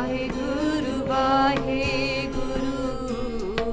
[0.00, 2.76] ਵਾਹਿਗੁਰੂ ਵਾਹਿਗੁਰੂ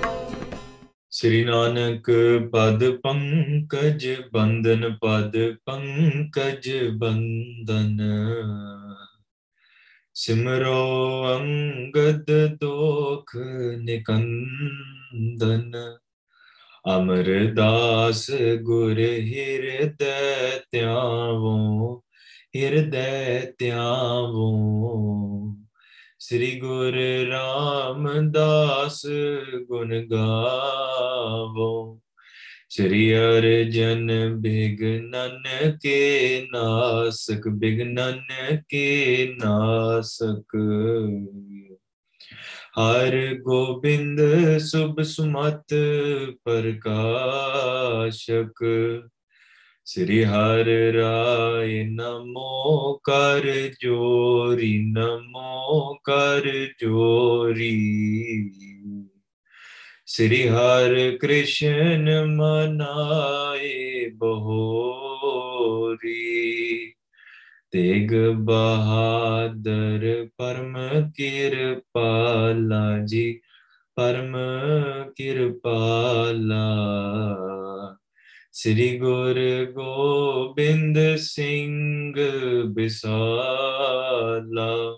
[1.11, 2.11] ਸ੍ਰੀ ਨਾਨਕ
[2.53, 8.01] ਪਦ ਪੰਕਜ ਬੰਦਨ ਪਦ ਪੰਕਜ ਬੰਦਨ
[10.15, 10.75] ਸਿਮਰੋ
[11.29, 12.31] ਅੰਗਦ
[12.61, 13.35] ਦੋਖ
[15.15, 15.71] ਨਿਕੰਦਨ
[16.97, 18.31] ਅਮਰਦਾਸ
[18.61, 22.03] ਗੁਰ ਹਿਰਦੈ ਧਿਆਵੋ
[22.55, 24.51] ਹਿਰਦੈ ਧਿਆਵੋ।
[26.19, 26.93] ਸ੍ਰੀ ਗੁਰ
[27.29, 29.05] ਰਾਮਦਾਸ
[29.67, 31.99] ਗੁਣ ਗਾਵੋ।
[32.69, 35.43] ਸ੍ਰੀ ਅਰਜਨ ਬਿਗਨਨ
[35.81, 38.21] ਕੇ ਨਾਸਕ ਬਿਗਨਨ
[38.69, 40.57] ਕੇ ਨਾਸਕ।
[42.77, 45.65] हर गोविंद शुभ सुमत
[46.45, 48.53] प्रकाशक।
[49.87, 58.51] श्री हर राय नमो कर जोरी, नमो कर जोरी।
[60.07, 66.45] श्री हर कृष्ण मनाए बहोरी।
[67.75, 70.77] ਤੇਗ ਬਹਾਦਰ, ਪਰਮ
[71.15, 73.41] ਕਿਰਪਾਲਾ ਜੀ,
[73.95, 74.37] ਪਰਮ
[75.15, 76.77] ਕਿਰਪਾਲਾ।
[78.51, 82.13] ਸ੍ਰੀ ਗੁਰ ਗੋਬਿੰਦ ਸਿੰਘ
[82.65, 84.97] ਬਿਸਾਲਾ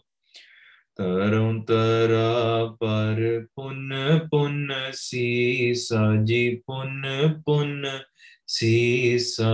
[0.95, 3.93] ਤਰੁੰ ਤਰਾ ਪਰ ਪੁੰਨ
[4.31, 7.05] ਪੁੰਨ ਸੀਸਾ, ਜੀ ਪੁੰਨ
[7.45, 7.85] ਪੁੰਨ
[8.47, 9.53] ਸੀਸਾ।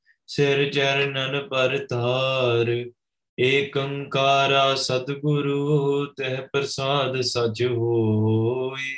[0.33, 2.85] ਸਿਰ ਚਰਨਨ ਪਰ ਧਾਰ,
[3.39, 8.97] ਏਕੰਕਾਰਾ ਸਤਿਗੁਰੂ, ਤਹਿ ਪ੍ਰਸਾਦ ਸਚ ਹੋਈ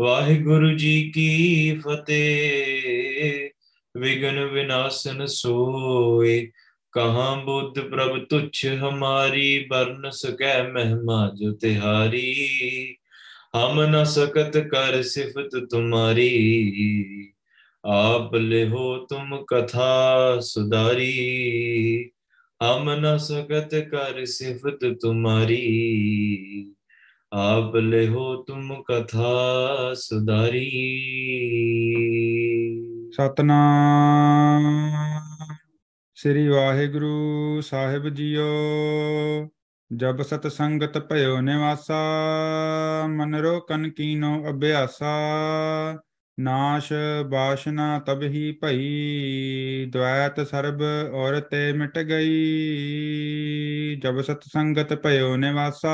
[0.00, 3.50] ਵਾਹਿਗੁਰੂ ਜੀ ਕੀ ਫਤਿਹ।
[3.96, 6.50] ਵਿਗਨ ਵਿਨਾਸ਼ਨ ਸੋਏ।
[6.92, 12.96] ਕਹਾਂ ਬੁੱਧ ਪ੍ਰਭ ਤੁਛ ਹਮਾਰੀ ਬਰਨ ਸਕੈ ਮਹਿਮਾ ਜੋ ਤਿਹਾਰੀ।
[13.56, 17.31] ਹਮ ਨ ਸਕਤ ਕਰ ਸਿਫਤ ਤੁਮਾਰੀ।
[17.84, 21.12] आप ले हो तुम कथा सुधारी
[22.62, 25.64] हम न सकत कर सिफत तुम्हारी
[27.32, 29.32] आप ले हो तुम कथा
[29.94, 30.68] सुधारी
[33.12, 34.62] ਸਤਨਾਮ।
[36.14, 38.46] ਸ੍ਰੀ ਵਾਹਿਗੁਰੂ ਸਾਹਿਬ ਜੀਓ,
[39.96, 42.02] ਜਬ ਸਤ ਸੰਗਤ ਭਇਓ ਨਿਵਾਸਾ,
[43.06, 45.12] ਮਨ ਰੋ ਕਨ ਕੀਨੋ ਅਭਿਆਸਾ।
[46.40, 46.92] ਨਾਸ਼
[47.26, 50.80] ਬਾਸ਼ਨਾ ਤਬ ਹੀ ਭਈ ਦ્વੈਤ ਸਰਬ
[51.12, 55.90] ਔਰ ਤੇ ਮਿਟ ਗਈ। ਜਬ ਸਤ ਸੰਗਤ ਭਇਓ ਨਿਵਾਸਾ।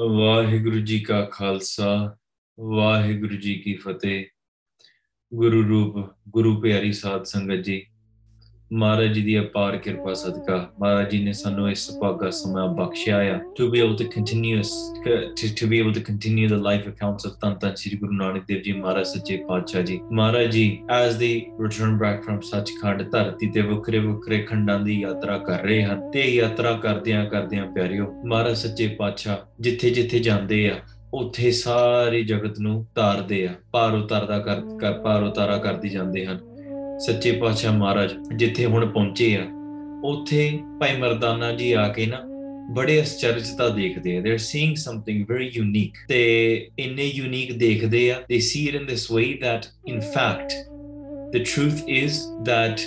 [0.00, 2.16] ਵਾਹਿਗੁਰੂ ਜੀ ਕਾ ਖਾਲਸਾ,
[2.60, 4.24] ਵਾਹਿਗੁਰੂ ਜੀ ਕੀ ਫਤਿਹ।
[5.34, 7.86] ਗੁਰੂ ਰੂਪ, ਗੁਰੂ ਪਿਆਰੀ ਸਾਧ ਸੰਗਤ ਜੀ
[8.72, 13.36] ਮਹਾਰਾਜ ਜੀ ਦੀ ਅਪਾਰ ਕਿਰਪਾ ਸਦਕਾ। ਮਹਾਰਾਜ ਜੀ ਨੇ ਸਾਨੂੰ ਇਸ ਭਾਗਾ ਸਮਾਂ ਬਖਸ਼ਿਆ ਆ।
[13.36, 17.38] To be able to continue to, to be able to continue the life accounts of
[17.42, 21.64] ਤਨ ਤਨ ਸ੍ਰੀ ਗੁਰੂ ਨਾਨਕ ਦੇਵ ਜੀ ਮਹਾਰਾਜ ਸੱਚੇ ਪਾਤਸ਼ਾਹ ਜੀ। ਮਹਾਰਾਜ ਜੀ as they
[21.64, 26.24] return back from Sachkhand ਧਰਤੀ ਤੇ ਵੱਖਰੇ ਵੱਖਰੇ ਖੰਡਾਂ ਦੀ ਯਾਤਰਾ ਕਰ ਰਹੇ ਹਨ ਤੇ
[26.24, 30.74] ਯਾਤਰਾ ਕਰਦਿਆਂ ਕਰਦਿਆਂ ਪਿਆਰਿਓ ਮਹਾਰਾਜ ਸੱਚੇ ਪਾਤਸ਼ਾਹ ਜਿੱਥੇ ਜਿੱਥੇ ਜਾਂਦੇ ਆ
[31.14, 36.55] ਉੱਥੇ ਸਾਰੀ ਜਗਤ ਨੂੰ ਤਾਰਦੇ ਆ। ਭਾਰ ਉਤਾਰਦਾ ਕਰ ਕਰ- ਭਾਰ ਉਤਾਰਾ ਕਰਦੀ ਜਾਂਦੇ ਹਨ।
[37.00, 39.46] ਸੱਚੇ ਪਾਤਸ਼ਾਹ ਮਹਾਰਾਜ ਜਿੱਥੇ ਹੁਣ ਪਹੁੰਚੇ ਆ,
[40.04, 42.22] ਉੱਥੇ ਭਾਈ ਮਰਦਾਨਾ ਜੀ ਆ ਕੇ ਨਾ
[42.74, 46.20] ਬੜੇ ਅਚਰਜਤਾ ਦੇਖਦੇ ਆ they are seeing something very unique ਤੇ
[46.78, 49.60] ਇੰਨੇ ਯੂਨੀਕ ਦੇਖਦੇ ਆ they see it in this way that,
[49.92, 50.54] in fact,
[51.34, 52.16] the truth is
[52.48, 52.82] that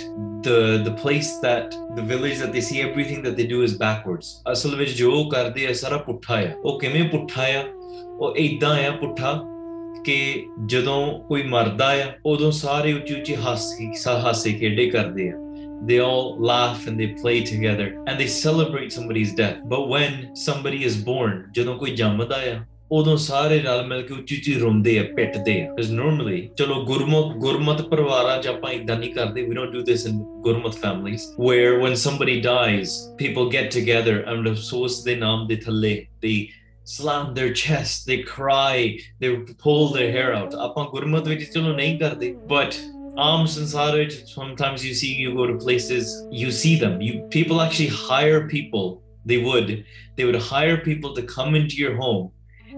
[0.46, 4.26] the the place that, the village that they see everything that they do is backwards.
[4.52, 7.64] ਅਸਲ ਵਿੱਚ ਜੋ ਉਹ ਕਰਦੇ ਆ, ਸਾਰਾ ਪੁੱਠਾ ਆ। ਉਹ ਕਿਵੇਂ ਪੁੱਠਾ ਆ?
[8.18, 9.32] ਉਹ ਇਦਾਂ ਆ, ਪੁੱਠਾ
[10.04, 13.92] ਕਿ ਜਦੋਂ ਕੋਈ ਮਰਦਾ ਆ ਉਦੋਂ ਸਾਰੇ ਉੱਚੀ ਉੱਚੀ ਹਾਸੀ
[14.24, 15.38] ਹਾਸੇ ਖੇਡੇ ਕਰਦੇ ਆ
[15.82, 19.60] they all laugh and they play together and they celebrate somebody's death.
[19.64, 24.36] But when somebody is born, ਜਦੋਂ ਕੋਈ ਜੰਮਦਾ ਆ ਉਦੋਂ ਸਾਰੇ ਨਾਲ ਮਿਲ ਕੇ ਉੱਚੀ
[24.36, 29.12] ਉੱਚੀ ਰੋਂਦੇ ਆ ਪਿੱਟਦੇ ਆ ਕਿਉਂਕਿ ਨਾਰਮਲੀ ਚਲੋ ਗੁਰਮਤ ਗੁਰਮਤ ਪਰਿਵਾਰਾਂ 'ਚ ਆਪਾਂ ਇਦਾਂ ਨਹੀਂ
[29.14, 34.24] ਕਰਦੇ we don't do this in Gurmat families where when somebody dies people get together
[34.28, 36.34] and ਅਫਸੋਸ ਦੇ ਨਾਮ ਦੇ ਥੱਲੇ ਦੇ
[36.89, 41.97] slam their chest they cry they pull their hair out ਆਪਾਂ ਗੁਰਮਤ ਵਿੱਚ ਚਲੋ ਨਹੀਂ
[41.99, 42.77] ਕਰਦੇ but
[43.27, 46.13] ਆਮ ਸੰਸਾਰ ਵਿੱਚ sometimes you see you go to places
[46.43, 48.87] you see them you people actually hire people
[49.31, 49.71] they would
[50.17, 52.25] they would hire people to come into your home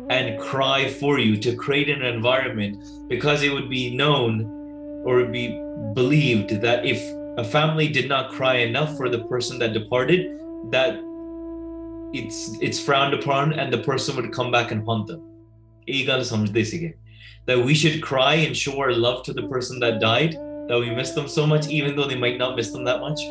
[0.10, 2.78] and cry for you to create an environment
[3.10, 4.46] because it would be known
[5.06, 5.46] or be
[5.94, 7.02] believed that if
[7.38, 10.22] a family did not cry enough for the person that departed
[10.72, 11.00] that
[12.14, 15.22] it's it's frowned upon and the person would come back and haunt them
[15.90, 16.94] ਇਹ ਗੱਲ ਸਮਝਦੇ ਸੀਗੇ
[17.50, 20.34] that we should cry and show our love to the person that died
[20.70, 23.22] that we miss them so much even though they might not miss them that much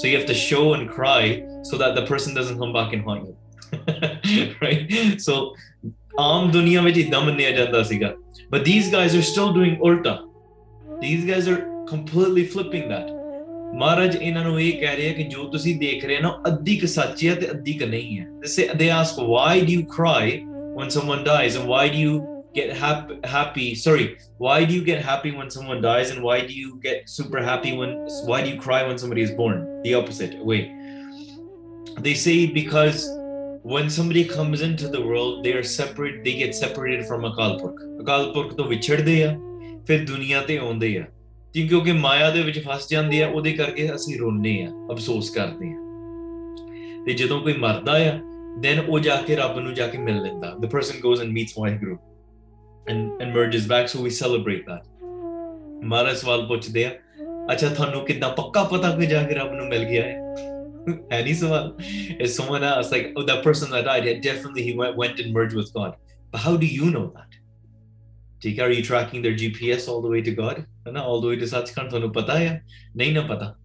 [0.00, 1.24] so you have to show and cry
[1.70, 3.34] so that the person doesn't come back and haunt you
[4.66, 4.94] right
[5.28, 5.34] so
[6.20, 8.14] ਆਮ ਦੁਨੀਆ ਵਿੱਚ ਇਦਾਂ ਮੰਨਿਆ ਜਾਂਦਾ ਸੀਗਾ
[8.54, 10.14] but these guys are still doing ulta
[11.02, 11.58] these guys are
[11.90, 13.12] completely flipping that
[13.74, 16.86] ਮਹਾਰਾਜ ਇਹਨਾਂ ਨੂੰ ਇਹ ਕਹਿ ਰਿਹਾ ਕਿ ਜੋ ਤੁਸੀਂ ਦੇਖ ਰਹੇ ਹੋ ਨਾ ਅੱਧੀ ਕ
[16.88, 20.24] ਸੱਚ ਹੈ ਤੇ ਅੱਧੀ ਕ ਨਹੀਂ ਹੈ they say they ask why do you cry
[20.80, 22.16] when someone dies and why do you
[22.58, 24.06] get happy happy sorry
[24.46, 27.72] why do you get happy when someone dies and why do you get super happy
[27.80, 27.92] when
[28.30, 30.60] why do you cry when somebody is born the opposite way
[32.06, 33.04] they say because
[33.74, 37.84] when somebody comes into the world they are separate they get separated from akal purkh
[38.04, 39.36] akal purkh ਤੋਂ ਵਿਛੜਦੇ ਆ
[39.86, 41.04] ਫਿਰ ਦੁਨੀਆ ਤੇ ਆਉਂਦੇ ਆ
[41.54, 45.72] ਜੀ ਕਿਉਂਕਿ ਮਾਇਆ ਦੇ ਵਿੱਚ ਫਸ ਜਾਂਦੇ ਆ ਉਹਦੇ ਕਰਕੇ ਅਸੀਂ ਰੋਂਦੇ ਆ ਅਫਸੋਸ ਕਰਦੇ
[45.72, 45.86] ਆ
[47.06, 48.18] ਤੇ ਜਦੋਂ ਕੋਈ ਮਰਦਾ ਆ
[48.64, 51.58] then ਉਹ ਜਾ ਕੇ ਰੱਬ ਨੂੰ ਜਾ ਕੇ ਮਿਲ ਲੈਂਦਾ the person goes and meets
[51.58, 51.96] Waheguru
[52.90, 54.86] and and merges back so we celebrate that
[55.84, 56.90] ਮਹਾਰਾਜ ਸਵਾਲ ਪੁੱਛਦੇ ਆ
[57.52, 60.16] ਅੱਛਾ ਤੁਹਾਨੂੰ ਕਿੱਦਾਂ ਪੱਕਾ ਪਤਾ ਕਿ ਜਾ ਕੇ ਰੱਬ ਨੂੰ ਮਿਲ ਗਿਆ ਹੈ
[61.12, 61.76] ਹੈ ਨਹੀਂ ਸਵਾਲ
[62.26, 65.34] is someone else like oh that person that died yeah, definitely he went, went and
[65.38, 65.92] merged with God
[66.32, 67.38] but how do you know that
[68.42, 71.21] ਠੀਕ ਹੈ are you tracking their GPS all the way to God ਹੈ ਨਾ all
[71.23, 72.65] the way to Sachkhand ਤੁਹਾਨੂੰ ਪਤਾ ਹੈ
[72.97, 73.55] ਨਹੀਂ ਨਾ ਪਤਾ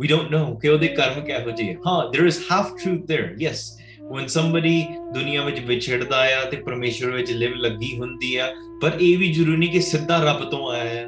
[0.00, 3.64] we don't know ਕਿ ਉਹਦੇ ਕਰਮ ਕਿਹੋ ਜਿਹੇ ਹਾਂ there is half truth there yes
[4.12, 4.76] when somebody
[5.14, 8.52] ਦੁਨੀਆ ਵਿੱਚ ਵਿਛੜਦਾ ਆ ਤੇ ਪਰਮੇਸ਼ਵਰ ਵਿੱਚ ਲਿਵ ਲੱਗੀ ਹੁੰਦੀ ਆ
[8.82, 11.06] ਪਰ ਇਹ ਵੀ ਜ਼ਰੂਰੀ ਨਹੀਂ ਕਿ ਸਿੱਧਾ ਰੱਬ ਤੋਂ ਆਇਆ ਹੈ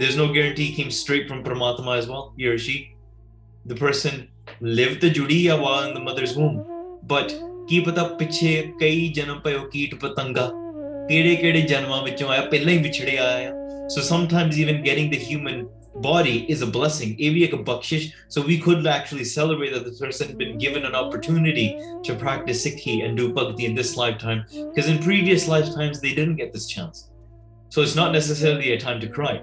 [0.00, 2.76] there's no guarantee he came straight from Paramatma as well he or she
[3.70, 4.20] the person
[4.78, 6.60] lived ਤੇ ਜੁੜੀ ਆ while in the mother's womb
[7.12, 7.32] but
[7.68, 10.50] ਕੀ ਪਤਾ ਪਿੱਛੇ ਕਈ ਜਨਮ ਪਇਓ ਕੀਟ ਪਤੰਗਾ
[11.08, 13.52] ਕਿਹੜੇ ਕਿਹੜੇ ਜਨਮਾਂ ਵਿੱਚੋਂ ਆਇਆ ਪਹਿਲਾਂ ਹੀ ਵਿਛੜਿਆ ਆਇਆ
[13.94, 17.14] So sometimes even getting the human body is a blessing.
[18.28, 23.04] So we could actually celebrate that the person been given an opportunity to practice Sikhi
[23.04, 27.10] and do bhakti in this lifetime, because in previous lifetimes they didn't get this chance.
[27.68, 29.42] So it's not necessarily a time to cry.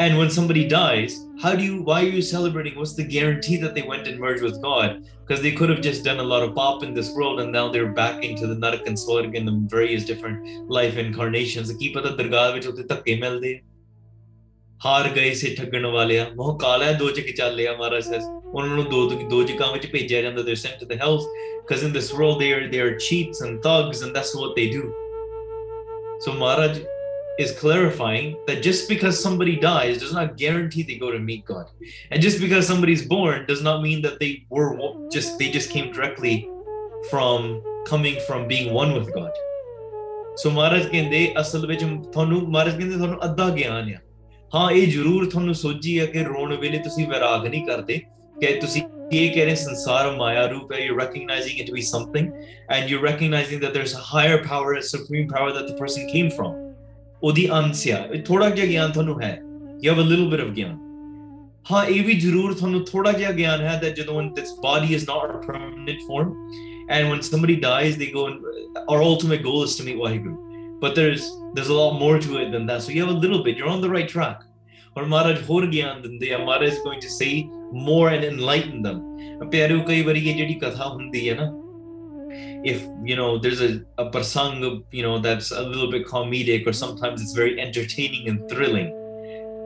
[0.00, 2.74] And when somebody dies, how do you why are you celebrating?
[2.74, 5.02] What's the guarantee that they went and merged with God?
[5.22, 7.64] Because they could have just done a lot of pap in this world and now
[7.70, 11.72] they're back into the Naraka and swarg and the various different life incarnations.
[11.80, 13.52] ਕੀ ਪਤਾ ਦਰਗਾਹ ਵਿੱਚ ਉੱਤੇ ਧੱਕੇ ਮਿਲਦੇ
[14.86, 19.08] ਹਾਰ ਗਏ ਸੇ ਠੱਗਣ ਵਾਲਿਆ ਮੋਹ ਕਾਲਾ ਦੋ ਚ ਚੱਲਿਆ ਮਹਾਰਾਜ ਸੈਸ ਉਹਨਾਂ ਨੂੰ ਦੋ
[19.10, 21.26] ਦੋ ਜਕਾਂ ਵਿੱਚ ਭੇਜਿਆ ਜਾਂਦਾ sent to the hells
[21.66, 24.66] because in this world they are they are cheats and thugs and that's what they
[24.78, 24.86] do
[26.24, 26.80] so maharaj
[27.39, 31.65] is clarifying that just because somebody dies does not guarantee they go to meet God.
[32.11, 34.77] And just because somebody's born does not mean that they were
[35.11, 36.49] just they just came directly
[37.09, 39.31] from coming from being one with God.
[40.37, 41.83] So Maharaj ਕਹਿੰਦੇ ਅਸਲ ਵਿੱਚ
[42.13, 43.99] ਤੁਹਾਨੂੰ ਮਹਾਰਾਜ ਕਹਿੰਦੇ ਤੁਹਾਨੂੰ ਅੱਧਾ ਗਿਆਨ ਆ
[44.55, 47.97] ਹਾਂ ਇਹ ਜ਼ਰੂਰ ਤੁਹਾਨੂੰ ਸੋਝੀ ਹੈ ਕਿ ਰੋਣ ਵੇਲੇ ਤੁਸੀਂ ਵਿਰਾਗ ਨਹੀਂ ਕਰਦੇ
[48.41, 48.81] ਕਿ ਤੁਸੀਂ
[49.13, 52.29] ਇਹ ਕਹਿ ਰਹੇ ਸੰਸਾਰ ਮਾਇਆ ਰੂਪ ਹੈ you're recognizing it to be something
[52.75, 56.31] and you're recognizing that there's a higher power a supreme power that the person came
[56.37, 56.55] from
[57.22, 59.38] ਉਹਦੀ ਅੰਸ਼ ਆ ਥੋੜਾ ਜਿਹਾ ਗਿਆਨ ਤੁਹਾਨੂੰ ਹੈ
[59.84, 60.78] you have a little bit of ਗਿਆਨ
[61.70, 65.34] ਹਾਂ ਇਹ ਵੀ ਜ਼ਰੂਰ ਤੁਹਾਨੂੰ ਥੋੜਾ ਜਿਹਾ ਗਿਆਨ ਹੈ that ਜਦੋਂ this body is not
[65.34, 66.30] a permanent form
[66.94, 68.46] and when somebody dies they go and
[68.92, 70.36] our ultimate goal is to meet waheguru
[70.84, 73.42] but there's there's a lot more to it than that so you have a little
[73.48, 74.46] bit you're on the right track
[74.96, 77.32] ਔਰ ਮਹਾਰਾਜ ਹੋਰ ਗਿਆਨ ਦਿੰਦੇ ਆ ਮਹਾਰਾਜ is going to say
[77.88, 78.98] more and enlighten them
[79.50, 81.50] ਪਿਆਰਿਓ ਕਈ ਵਾਰੀ ਇਹ ਜਿਹੜੀ ਕਥਾ ਹੁੰਦੀ ਹੈ ਨਾ
[82.63, 83.71] if you know there's a,
[84.03, 88.49] a prasang you know that's a little bit comedic or sometimes it's very entertaining and
[88.49, 88.89] thrilling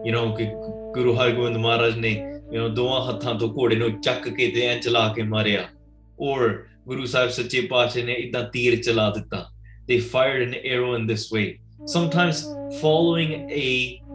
[0.06, 0.46] you know ਕਿ
[0.96, 2.12] ਗੁਰੂ ਹਰਗੋਬਿੰਦ ਮਹਾਰਾਜ ਨੇ
[2.52, 5.68] you know ਦੋਵਾਂ ਹੱਥਾਂ ਤੋਂ ਘੋੜੇ ਨੂੰ ਚੱਕ ਕੇ ਤੇ ਐ ਚਲਾ ਕੇ ਮਾਰਿਆ
[6.22, 6.50] or
[6.88, 9.46] ਗੁਰੂ ਸਾਹਿਬ ਸੱਚੇ ਪਾਤਸ਼ਾਹ ਨੇ ਇਦਾਂ ਤੀਰ ਚਲਾ ਦਿੱਤਾ
[9.90, 11.48] they fired an arrow in this way
[11.94, 12.42] sometimes
[12.82, 13.32] following
[13.64, 13.68] a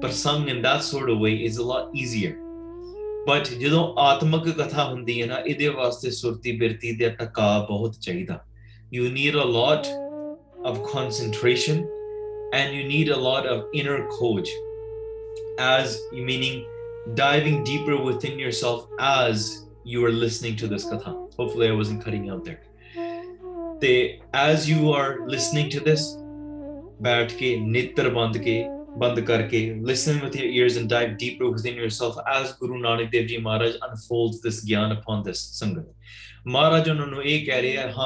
[0.02, 2.34] prasang in that sort of way is a lot easier
[3.28, 8.44] but ਜਦੋਂ ਆਤਮਿਕ ਕਥਾ ਹੁੰਦੀ ਹੈ ਨਾ ਇਹਦੇ ਵਾਸਤੇ ਸੁਰਤੀ ਬਿਰਤੀ ਦੇ ਟਕਾ ਬਹੁਤ ਚਾਹੀਦਾ
[8.96, 9.88] you need a lot
[10.70, 11.78] of concentration
[12.58, 14.52] and you need a lot of inner courage
[15.68, 15.96] as
[16.28, 16.60] meaning
[17.20, 19.48] diving deeper within yourself as
[19.84, 22.60] you are listening to this katha hopefully i wasn't cutting out there
[23.80, 23.96] they
[24.44, 26.06] as you are listening to this
[27.02, 28.56] बैठ के नेत्र बंद के
[28.97, 33.27] band karke, listen with your ears and dive deeper within yourself as Guru Nanak Dev
[33.27, 35.85] Ji Maharaj unfolds this gyan upon this Sangat.
[36.45, 38.03] Maharaj ਉਹਨਾਂ ਨੂੰ ਇਹ ਕਹਿ ਰਿਹਾ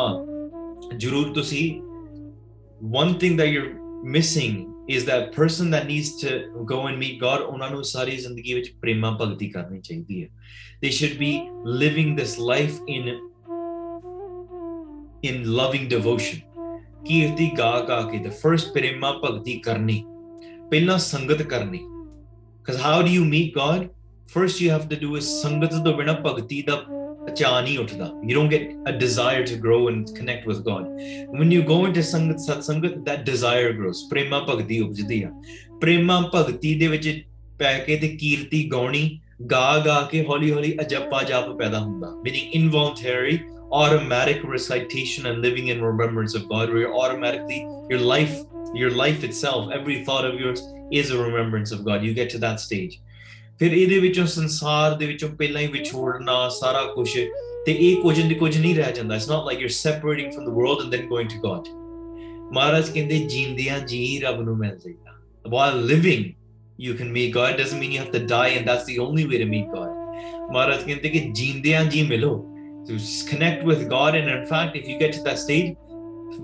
[2.81, 6.29] one thing that you're missing is that person that needs to
[6.65, 10.29] go and meet God ਉਹਨਾਂ ਨੂੰ ਸਾਰੀ ਜ਼ਿੰਦਗੀ ਵਿੱਚ ਪ੍ਰੇਮਾ ਭਗਤੀ ਕਰਨੀ ਚਾਹੀਦੀ
[10.83, 11.31] they should be
[11.65, 13.07] living this life in
[15.29, 16.41] in loving devotion.
[17.05, 20.05] ਕੀਰਤੀ ਗਾ ਗਾ the first ਪ੍ਰੇਮਾ ਭਗਤੀ ਕਰਨੀ
[20.72, 21.80] ਪਹਿਲਾਂ ਸੰਗਤ ਕਰਨੀ
[22.62, 23.84] because how do you meet God
[24.32, 26.82] first you have to do is ਸੰਗਤ ਤੋਂ ਬਿਨਾ ਭਗਤੀ ਦਾ
[27.36, 30.84] ਚਾਹ ਨਹੀਂ ਉੱਠਦਾ you don't get a desire to grow and connect with God
[31.38, 35.30] when you go into ਸੰਗਤ ਸਤ ਸੰਗਤ that desire grows ਪ੍ਰੇਮਾ ਭਗਤੀ ਉਪਜਦੀ ਆ
[35.80, 37.08] ਪ੍ਰੇਮਾ ਭਗਤੀ ਦੇ ਵਿੱਚ
[37.58, 42.52] ਪੈ ਕੇ ਤੇ ਕੀਰਤੀ ਗਾਉਣੀ ਗਾ ਗਾ ਕੇ ਹੌਲੀ ਹੌਲੀ ਅਜੱਪਾ ਜਾਪ ਪੈਦਾ ਹੁੰਦਾ meaning
[42.60, 43.38] involuntary
[43.80, 47.58] automatic recitation and living in remembrance of God where you're automatically
[47.90, 48.36] your life
[48.74, 50.62] your life itself every thought of yours
[51.00, 52.98] is a remembrance of God you get to that stage
[53.58, 57.08] ਫਿਰ ਇਹਦੇ ਵਿੱਚੋਂ ਸੰਸਾਰ ਦੇ ਵਿੱਚੋਂ ਪਹਿਲਾਂ ਹੀ ਵਿਛੋੜਨਾ ਸਾਰਾ ਕੁਝ
[57.66, 60.54] ਤੇ ਇਹ ਕੁਝ ਨਹੀਂ ਕੁਝ ਨਹੀਂ ਰਹਿ ਜਾਂਦਾ it's not like you separating from the
[60.58, 61.68] world and then going to God
[62.52, 65.16] ਮਹਾਰਾਜ ਕਹਿੰਦੇ ਜੀਂਦਿਆਂ ਜੀ ਰੱਬ ਨੂੰ ਮਿਲ ਜਾਈਦਾ
[65.54, 66.22] while living
[66.84, 69.42] you can meet God doesn't mean you have to die and that's the only way
[69.42, 72.32] to meet God ਮਹਾਰਾਜ ਕਹਿੰਦੇ ਕਿ ਜੀਂਦਿਆਂ ਜੀ ਮਿਲੋ
[72.88, 72.98] to
[73.30, 75.72] connect with God and in fact if you get to that stage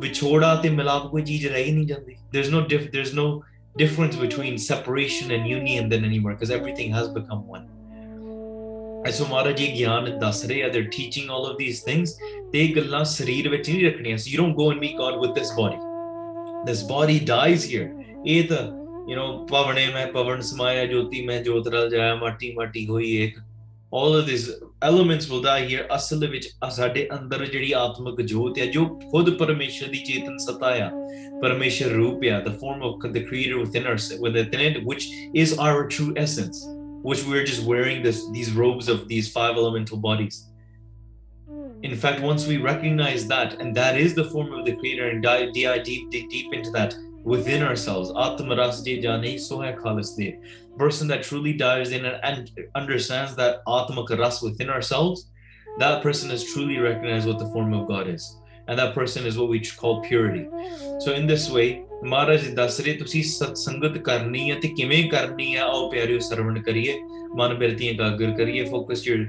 [0.01, 3.27] ਵਿਛੋੜਾ ਤੇ ਮਿਲਾਪ ਕੋਈ ਚੀਜ਼ ਰਹਿ ਹੀ ਨਹੀਂ ਜਾਂਦੀ there's no diff there's no
[3.83, 7.65] difference between separation and union than anymore because everything has become one.
[9.07, 12.15] And so Maharaj ji Gyan ਦੱਸ ਰਹੇ ਆ they're teaching all of these things
[12.53, 15.35] ਤੇ ਇਹ ਗੱਲਾਂ ਸਰੀਰ ਵਿੱਚ ਨਹੀਂ ਰੱਖਣੀਆਂ so you don't go and meet God with
[15.41, 15.81] this body
[16.69, 17.89] this body dies here
[18.27, 18.63] ਇਹ ਤਾਂ
[19.09, 23.39] you know ਪਵਣੇ ਮੈਂ ਪਵਨ ਸਮਾਇਆ ਜੋਤੀ ਮੈਂ ਜੋਤ ਰਲ ਜਾਇਆ ਮਾਟੀ ਮਾਟੀ ਹੋਈ ਇੱਕ
[23.91, 24.51] all of these
[24.83, 29.89] elements will die here ਅਸਲ ਵਿੱਚ ਸਾਡੇ ਅੰਦਰ ਜਿਹੜੀ ਆਤਮਿਕ ਜੋਤ ਹੈ ਜੋ ਖੁਦ ਪਰਮੇਸ਼ਰ
[29.89, 30.91] ਦੀ ਚੇਤਨ ਸਤਾ ਆ
[31.43, 35.07] ਪਰਮੇਸ਼ਰ ਰੂਪ ਆ the form of the creator within us within it which
[35.45, 36.65] is our true essence
[37.11, 40.43] which we're just wearing this these robes of these five elemental bodies
[41.89, 45.23] in fact once we recognize that and that is the form of the creator and
[45.23, 46.95] dive dive deep deep, deep into that
[47.33, 50.31] within ourselves atmaras de jane so hai khalis de
[50.80, 55.30] person that truly dives in and, and understands that Atma Karas within ourselves,
[55.78, 58.36] that person is truly recognized what the form of God is.
[58.68, 60.48] And that person is what we call purity.
[61.00, 61.70] So in this way,
[62.04, 66.96] ਮਹਾਰਾਜ ਦੱਸ ਰਹੇ ਤੁਸੀਂ ਸਤਸੰਗਤ ਕਰਨੀ ਹੈ ਤੇ ਕਿਵੇਂ ਕਰਨੀ ਹੈ ਆਓ ਪਿਆਰਿਓ ਸਰਵਣ ਕਰੀਏ
[67.38, 67.58] ਮਨ
[68.72, 69.20] focus your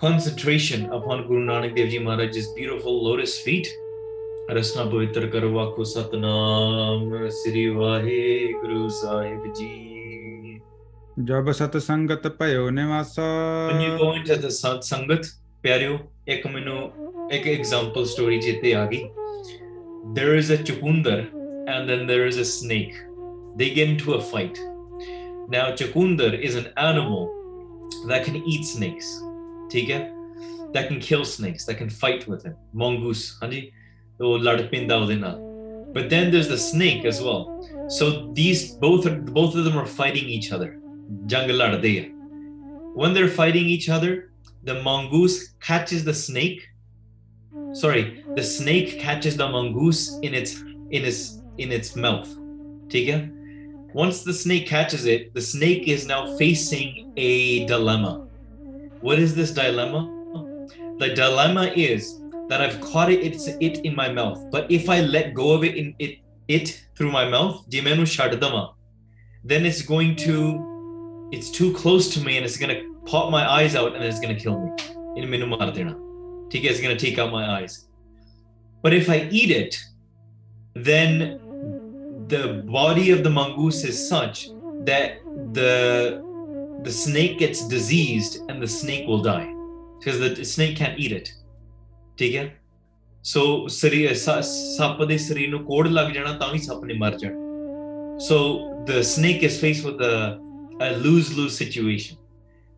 [0.00, 3.68] concentration upon Guru Nanak Dev Ji Maharaj's beautiful lotus feet.
[4.50, 9.93] Rasna Pavitra Karvako Satnam Sri Vaheguru Sahib Ji.
[11.27, 13.23] ਜਬ ਸਤ ਸੰਗਤ ਭਇਓ ਨਿਵਾਸਾ
[13.71, 15.25] when you go into the ਸਤ ਸੰਗਤ
[15.63, 16.77] ਪਿਆਰਿਓ ਇੱਕ ਮੈਨੂੰ
[17.31, 19.03] ਇੱਕ ਐਗਜ਼ਾਮਪਲ ਸਟੋਰੀ ਜਿੱਤੇ ਆ ਗਈ
[20.17, 21.17] there is a chakundar
[21.73, 22.95] and then there is a snake
[23.61, 24.61] they get into a fight
[25.55, 27.27] now chakundar is an animal
[28.11, 29.11] that can eat snakes
[29.71, 29.99] ਠੀਕ ਹੈ
[30.73, 33.61] that can kill snakes that can fight with him mongoose ਹਾਂਜੀ
[34.21, 35.47] ਉਹ ਲੜ ਪੈਂਦਾ ਉਹਦੇ ਨਾਲ
[35.93, 37.45] but then there's the snake as well
[37.97, 38.07] so
[38.39, 40.69] these both are both of them are fighting each other
[41.29, 42.03] ਜੰਗ ਲੜਦੇ ਆ
[43.01, 44.11] when they're fighting each other
[44.69, 45.35] the mongoose
[45.67, 46.61] catches the snake
[47.81, 48.03] sorry
[48.35, 50.55] the snake catches the mongoose in its
[50.97, 51.21] in its
[51.65, 52.31] in its mouth
[52.91, 53.19] ठीक है
[53.93, 58.13] once the snake catches it the snake is now facing a dilemma
[59.09, 60.01] what is this dilemma
[61.03, 62.09] the dilemma is
[62.49, 65.63] that I've caught it it's it in my mouth but if I let go of
[65.63, 68.63] it in it it through my mouth jimenu shardama
[69.43, 70.35] then it's going to
[71.34, 74.40] it's too close to me and it's gonna pop my eyes out and it's gonna
[74.44, 74.70] kill me.
[75.16, 75.94] In minumardena,
[76.50, 77.86] Tika is gonna take out my eyes.
[78.82, 79.76] But if I eat it,
[80.74, 81.40] then
[82.28, 84.48] the body of the mongoose is such
[84.84, 85.18] that
[85.52, 86.22] the
[86.82, 89.48] the snake gets diseased and the snake will die
[89.98, 91.32] because the snake can't eat it
[92.16, 92.50] Tika.
[93.22, 96.52] So ਸਰੀਰ ਸੱਪ ਦੇ ਸਰੀਰ ਨੂੰ ਕੋੜ ਲੱਗ ਜਾਣਾ ਤਾਂ
[100.80, 102.18] a lose lose situation.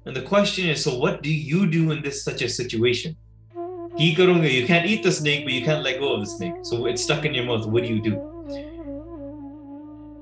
[0.05, 3.17] And the question is, so what do you do in this such a situation?
[3.97, 6.55] You can't eat the snake, but you can't let go of the snake.
[6.63, 7.67] So it's stuck in your mouth.
[7.67, 8.23] What do you do?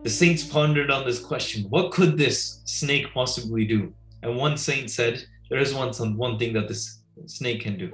[0.04, 1.64] The saints pondered on this question.
[1.70, 3.92] What could this snake possibly do?
[4.22, 7.90] And one saint said, there is one, one thing that this snake can do.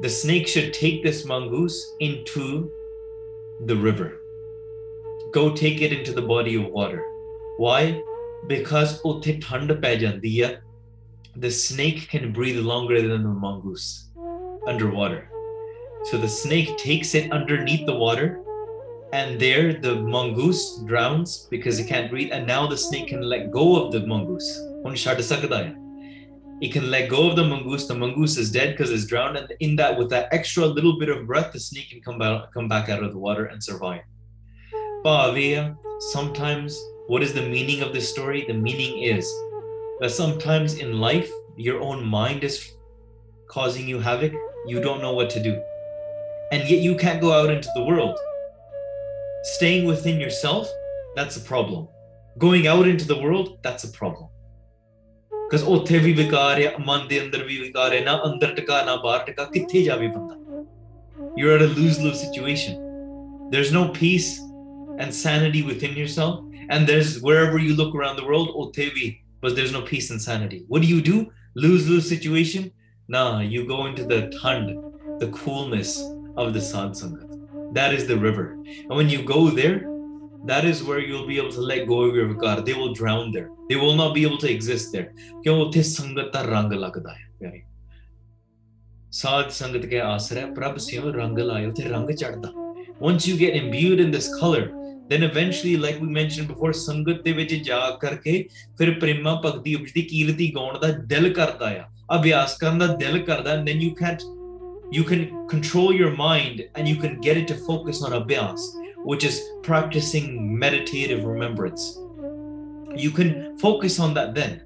[0.00, 2.70] The snake should take this mongoose into
[3.66, 4.18] the river.
[5.32, 7.04] Go take it into the body of water.
[7.58, 8.02] Why?
[8.47, 10.49] because ਉੱਥੇ ਠੰਡ ਪੈ ਜਾਂਦੀ ਆ
[11.45, 13.87] the snake can breathe longer than the mongoose
[14.73, 15.23] underwater
[16.09, 18.29] so the snake takes it underneath the water
[19.19, 23.51] and there the mongoose drowns because it can't breathe and now the snake can let
[23.59, 24.49] go of the mongoose
[24.85, 25.75] ਹੁਣ ਛੱਡ ਸਕਦਾ ਹੈ
[26.59, 27.83] It can let go of the mongoose.
[27.87, 31.09] The mongoose is dead because it's drowned, and in that, with that extra little bit
[31.09, 34.01] of breath, the snake can come out, come back out of the water and survive.
[35.03, 36.79] Pavia, sometimes,
[37.11, 38.45] what is the meaning of this story?
[38.47, 39.25] The meaning is
[39.99, 42.71] that sometimes in life, your own mind is
[43.47, 44.33] causing you havoc.
[44.67, 45.53] You don't know what to do,
[46.51, 48.17] and yet you can't go out into the world.
[49.55, 50.67] Staying within yourself,
[51.15, 51.87] that's a problem.
[52.37, 54.29] Going out into the world, that's a problem.
[55.47, 58.95] Because ਉੱਥੇ ਵੀ ਵਿਕਾਰ ਹੈ ਮਨ ਦੇ ਅੰਦਰ ਵੀ ਵਿਕਾਰ ਹੈ ਨਾ ਅੰਦਰ ਟਿਕਾ ਨਾ
[59.03, 60.35] ਬਾਹਰ ਟਿਕਾ ਕਿੱਥੇ ਜਾਵੇ ਬੰਦਾ
[61.37, 62.77] You're at a lose-lose situation.
[63.51, 64.27] There's no peace
[64.99, 66.39] and sanity within yourself,
[66.71, 70.21] and there's wherever you look around the world, ਉੱਥੇ ਵੀ, but there's no peace and
[70.21, 70.63] sanity.
[70.67, 71.17] What do you do?
[71.55, 72.71] Lose-lose situation?
[73.07, 74.71] Nah, you go into the thand,
[75.19, 75.91] the coolness
[76.35, 77.27] of the sad sangat.
[77.73, 78.45] That is the river.
[78.87, 79.77] And when you go there,
[80.45, 82.65] that is where you'll be able to let go of your vikar.
[82.65, 83.49] They will drown there.
[83.69, 85.09] They will not be able to exist there.
[85.43, 87.61] ਕਿਉਂ ਉੱਥੇ ਸੰਗਤ ਦਾ ਰੰਗ ਲੱਗਦਾ ਹੈ ਪਿਆਰੇ
[89.21, 92.53] ਸਾਧ ਸੰਗਤ ਕੇ ਆਸਰੇ ਪ੍ਰਭ ਸਿਓ ਰੰਗ ਲਾਇਓ ਤੇ ਰੰਗ ਚੜਦਾ
[93.07, 94.63] once you get imbued in this color
[95.09, 98.47] then eventually like we mentioned before ਸੰਗਤ ਦੇ ਵਿੱਚ ਜਾ ਕਰਕੇ
[98.77, 101.87] ਫਿਰ ਪ੍ਰੇਮਾ ਭਗਤੀ ਉਪਜਦੀ ਕੀਰਤੀ ਗਾਉਣ ਦਾ ਦਿਲ ਕਰਦਾ ਆ
[102.19, 104.27] ਅਭਿਆਸ ਕਰਨ ਦਾ ਦਿਲ ਕਰਦਾ and then you can't
[104.97, 108.67] you can control your mind and you can get it to focus on abhyas
[109.07, 111.97] which is practicing meditative remembrance.
[112.95, 114.63] You can focus on that then.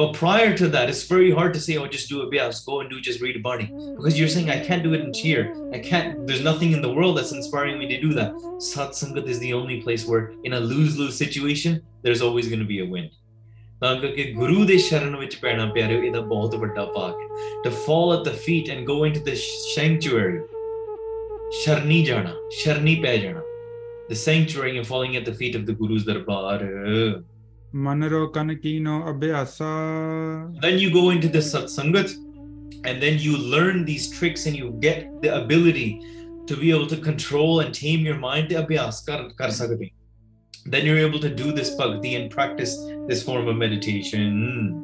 [0.00, 2.34] But prior to that, it's very hard to say, oh, just do it.
[2.34, 3.66] Yeah, just go and do just read a Bani.
[3.96, 5.54] Because you're saying, I can't do it in cheer.
[5.74, 8.32] I can't, there's nothing in the world that's inspiring me to do that.
[8.58, 12.60] Sat Sangat is the only place where, in a lose lose situation, there's always going
[12.60, 13.10] to be a win.
[13.82, 16.50] To fall at the feet and go into the sanctuary.
[16.56, 19.34] ਵੱਡਾ jana, ਹੈ to fall at the feet and go into the
[19.74, 20.38] sanctuary
[21.62, 23.16] ਸ਼ਰਨੀ ਜਾਣਾ ਸ਼ਰਨੀ ਪੈ
[27.16, 27.29] ਜਾਣਾ
[27.74, 30.60] Manaro Kanakino Abhyasa.
[30.60, 32.14] Then you go into the satsangat
[32.84, 36.00] and then you learn these tricks and you get the ability
[36.46, 38.48] to be able to control and tame your mind.
[38.48, 38.66] The
[39.06, 39.50] kar, kar.
[40.66, 44.82] Then you're able to do this bhakti and practice this form of meditation.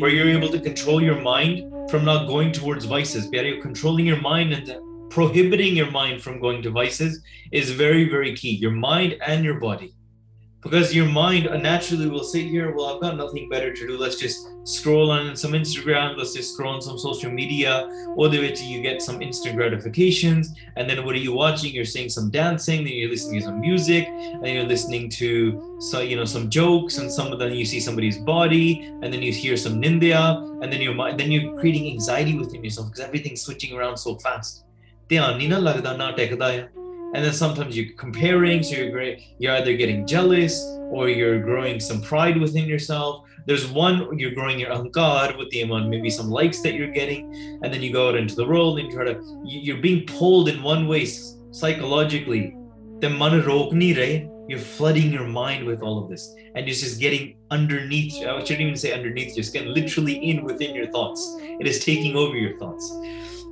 [0.00, 3.28] Where you're able to control your mind from not going towards vices.
[3.30, 4.66] You're controlling your mind and
[5.10, 7.20] prohibiting your mind from going to vices
[7.52, 8.52] is very, very key.
[8.52, 9.92] Your mind and your body.
[10.62, 13.96] Because your mind naturally will sit here, well, I've got nothing better to do.
[13.96, 18.38] Let's just scroll on some Instagram, let's just scroll on some social media, or the
[18.38, 20.52] way to you get some instant gratifications.
[20.76, 21.72] And then what are you watching?
[21.72, 26.00] You're seeing some dancing, then you're listening to some music, and you're listening to so
[26.00, 29.32] you know some jokes, and some of them you see somebody's body, and then you
[29.32, 33.40] hear some nindya, and then your mind then you're creating anxiety within yourself because everything's
[33.40, 34.64] switching around so fast
[35.09, 36.63] ਧਿਆਨ ਨਹੀਂ ਨਾ ਲੱਗਦਾ ਨਾ ਟਿਕਦਾ ਆ
[37.17, 40.55] and then sometimes you're comparing so you're great you're either getting jealous
[40.95, 45.61] or you're growing some pride within yourself there's one you're growing your ahankar with the
[45.67, 47.21] amount maybe some likes that you're getting
[47.61, 49.15] and then you go out into the world and you try to
[49.53, 51.15] you- you're being pulled in one way s-
[51.61, 52.43] psychologically
[53.05, 54.17] the man rok nahi rahe.
[54.49, 57.23] you're flooding your mind with all of this and you're just getting
[57.59, 61.23] underneath i shouldn't even say underneath just getting literally in within your thoughts
[61.61, 62.91] it is taking over your thoughts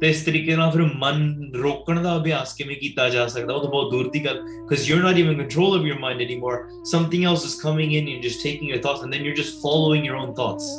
[0.02, 3.70] ਤੇ ਇਸ ਤਰੀਕੇ ਨਾਲ ਫਿਰ ਮਨ ਰੋਕਣ ਦਾ ਅਭਿਆਸ ਕਿਵੇਂ ਕੀਤਾ ਜਾ ਸਕਦਾ ਉਹ ਤਾਂ
[3.70, 6.56] ਬਹੁਤ ਦੂਰ ਦੀ ਗੱਲ because you're not even in control of your mind anymore
[6.92, 10.08] something else is coming in you're just taking your thoughts and then you're just following
[10.10, 10.70] your own thoughts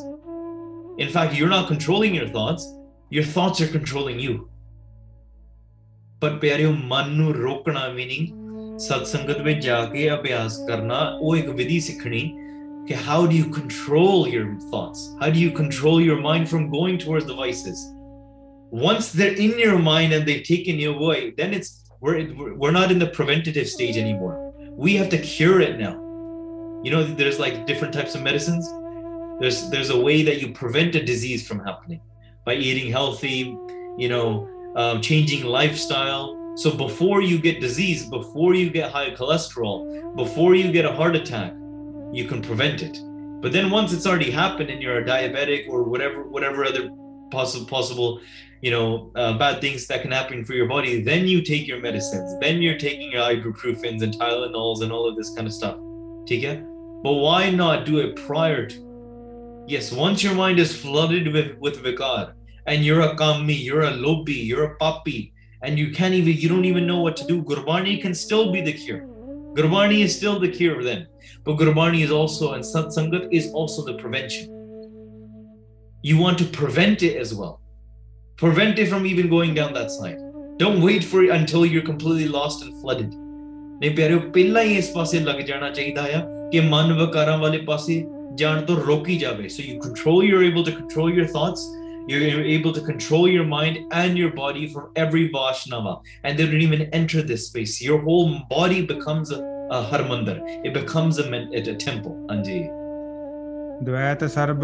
[1.07, 2.67] in fact you're not controlling your thoughts
[3.11, 4.39] your thoughts are controlling you
[6.21, 8.33] ਪਰ ਪਿਆਰਿਓ ਮਨ ਨੂੰ ਰੋਕਣਾ meaning
[8.79, 12.21] ਸਤ ਸੰਗਤ ਵਿੱਚ ਜਾ ਕੇ ਅਭਿਆਸ ਕਰਨਾ ਉਹ ਇੱਕ ਵਿਧੀ ਸਿੱਖਣੀ
[12.89, 16.99] ਕਿ how do you control your thoughts how do you control your mind from going
[17.05, 17.85] towards the vices
[18.72, 22.92] once they're in your mind and they've taken you away then it's we're, we're not
[22.92, 24.54] in the preventative stage anymore.
[24.72, 25.94] We have to cure it now.
[26.84, 28.66] You know there's like different types of medicines.
[29.42, 32.00] There's there's a way that you prevent a disease from happening
[32.46, 33.58] by eating healthy
[33.98, 36.38] you know um, changing lifestyle.
[36.56, 41.16] So before you get disease before you get high cholesterol before you get a heart
[41.16, 41.54] attack
[42.14, 42.98] you can prevent it.
[43.42, 46.90] But then once it's already happened and you're a diabetic or whatever whatever other
[47.30, 48.22] possible possible
[48.62, 51.80] you know uh, bad things that can happen for your body then you take your
[51.80, 52.36] medicines.
[52.42, 55.78] Then you're taking your ibuprofens and tylenols and all of this kind of stuff.
[56.26, 56.62] Take it
[57.04, 59.66] but why not do it prior to?
[59.68, 62.34] Yes once your mind is flooded with with vikar
[62.66, 65.32] and you're a kammi you're a lopi you're a papi
[65.64, 68.62] and you can't even you don't even know what to do gurbani can still be
[68.62, 69.06] the cure.
[69.56, 71.08] Gurbani is still the cure then.
[71.44, 74.56] But gurbani is also and satsangat is also the prevention.
[76.02, 77.60] You want to prevent it as well
[78.39, 80.19] prevent it from even going down that side
[80.63, 83.13] don't wait for it until you're completely lost and flooded
[83.81, 86.21] ਨਹੀਂ ਪਿਆਰਿਓ ਪਹਿਲਾਂ ਹੀ ਇਸ ਪਾਸੇ ਲੱਗ ਜਾਣਾ ਚਾਹੀਦਾ ਆ
[86.53, 88.05] ਕਿ ਮਨ ਵਿਕਾਰਾਂ ਵਾਲੇ ਪਾਸੇ
[88.41, 91.65] ਜਾਣ ਤੋਂ ਰੋਕੀ ਜਾਵੇ so you control you're able to control your thoughts
[92.13, 96.65] you're able to control your mind and your body from every Vaishnava and they don't
[96.69, 99.43] even enter this space your whole body becomes a,
[99.81, 102.59] a harmandir it becomes a, men- a temple Anji.
[103.82, 104.60] Dvait sarb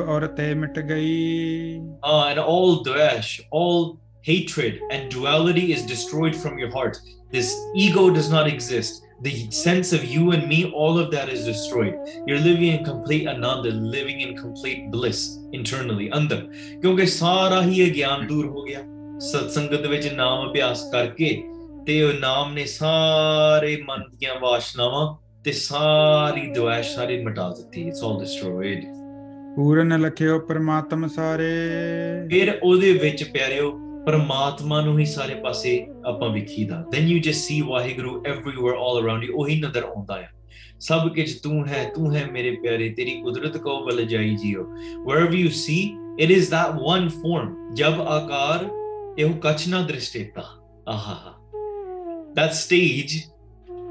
[0.55, 1.77] mit gayi.
[2.03, 6.97] And all dvesh, all hatred and duality is destroyed from your heart.
[7.31, 9.03] This ego does not exist.
[9.21, 11.95] The sense of you and me, all of that is destroyed.
[12.27, 15.21] You're living in complete ananda, living in complete bliss
[15.53, 16.41] internally, andar.
[16.81, 18.83] ਕਿਉਂਕਿ ਸਾਰਾ ਹੀ ਇਹ ਗਿਆਨ ho ਹੋ satsangat
[19.19, 21.29] ਸਤਸੰਗਤ naam ਨਾਮ ਅਭਿਆਸ ਕਰਕੇ
[21.85, 25.07] ਤੇ ਉਹ ਨਾਮ ਨੇ ਸਾਰੇ ਮਨ ਦੀਆਂ ਵਾਸ਼ਨਾਵਾਂ
[25.43, 28.85] ਤੇ ਸਾਰੀ ਦੁਆਇਸ਼ ਮਿਟਾ ਦਿੱਤੀ ਇਟਸ ਆਲ ਡਿਸਟਰੋਇਡ
[29.55, 31.49] ਪੂਰਨ ਲਖਿਓ ਪਰਮਾਤਮ ਸਾਰੇ
[32.29, 33.71] ਫਿਰ ਉਹਦੇ ਵਿੱਚ ਪਿਆਰਿਓ
[34.05, 39.27] ਪਰਮਾਤਮਾ ਨੂੰ ਹੀ ਸਾਰੇ ਪਾਸੇ ਆਪਾਂ ਵਿਖੀਦਾ then you just see Waheguru everywhere all around
[39.27, 40.29] you ਉਹੀ ਨਜ਼ਰ ਆਉਂਦਾ ਹੈ
[40.79, 44.63] ਸਭ ਕੁਝ ਤੂੰ ਹੈ ਤੂੰ ਹੈ ਮੇਰੇ ਪਿਆਰੇ ਤੇਰੀ ਕੁਦਰਤ ਕੋ ਬਲ ਜਾਈ ਜੀਓ
[45.09, 45.79] wherever you see
[46.25, 48.67] it is that one form ਜਬ ਆਕਾਰ
[49.19, 50.43] ਇਹੋ ਕਛ ਨਾ ਦ੍ਰਿਸ਼ਟੇਤਾ
[50.89, 51.33] ਆਹਾ
[52.39, 53.15] that stage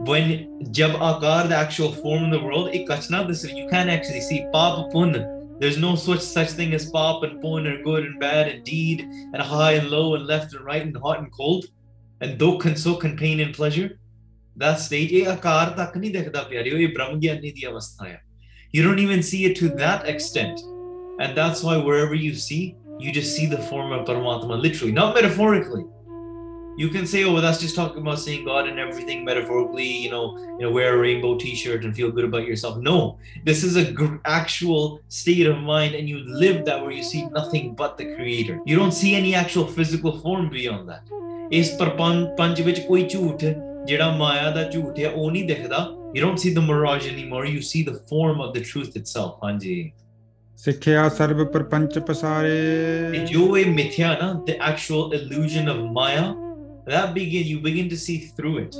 [0.09, 0.31] when
[0.79, 4.25] jab akar the actual form in the world it kach na this you can't actually
[4.31, 8.19] see pap pun There's no such such thing as pap and pun and good and
[8.19, 11.67] bad and deed and high and low and left and right and hot and cold
[12.21, 13.99] and dukh and sukh and pain and pleasure.
[14.57, 15.25] That state, You
[18.83, 20.61] don't even see it to that extent.
[21.21, 25.15] And that's why wherever you see, you just see the form of Paramatma literally, not
[25.15, 25.85] metaphorically
[26.78, 30.38] you can say, oh, that's just talking about seeing God and everything metaphorically, you know,
[30.38, 32.78] you know, wear a rainbow T-shirt and feel good about yourself.
[32.78, 37.04] No, this is a gr- actual state of mind, and you live that where you
[37.04, 38.60] see nothing but the Creator.
[38.66, 41.16] You don't see any actual physical form beyond that.
[41.52, 43.44] ਇਸ ਪਰਪੰ ਪੰਜ ਵਿੱਚ ਕੋਈ ਝੂਠ
[43.86, 45.78] ਜਿਹੜਾ ਮਾਇਆ ਦਾ ਝੂਠ ਹੈ ਉਹ ਨਹੀਂ ਦਿਖਦਾ
[46.16, 49.92] you don't see the mirage anymore you see the form of the truth itself ਹਾਂਜੀ
[50.58, 52.60] ਸਿੱਖਿਆ ਸਰਬ ਪਰਪੰਚ ਪਸਾਰੇ
[53.12, 56.24] ਤੇ ਜੋ ਇਹ ਮਿਥਿਆ ਨਾ the actual illusion of maya
[56.87, 58.77] that begin you begin to see through it.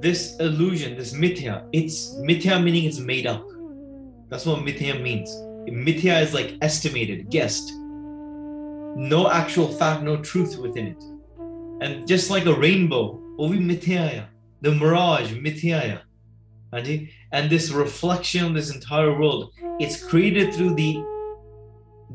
[0.00, 3.46] This illusion this mithya it's mithya meaning it's made up.
[4.28, 5.30] That's what mithya means.
[5.68, 7.72] Mithya is like estimated guessed.
[8.96, 11.02] No actual fact no truth within it.
[11.80, 14.26] And just like a rainbow oh, ovi mithya
[14.60, 16.00] the mirage mithya
[16.72, 21.04] and this reflection this entire world it's created through the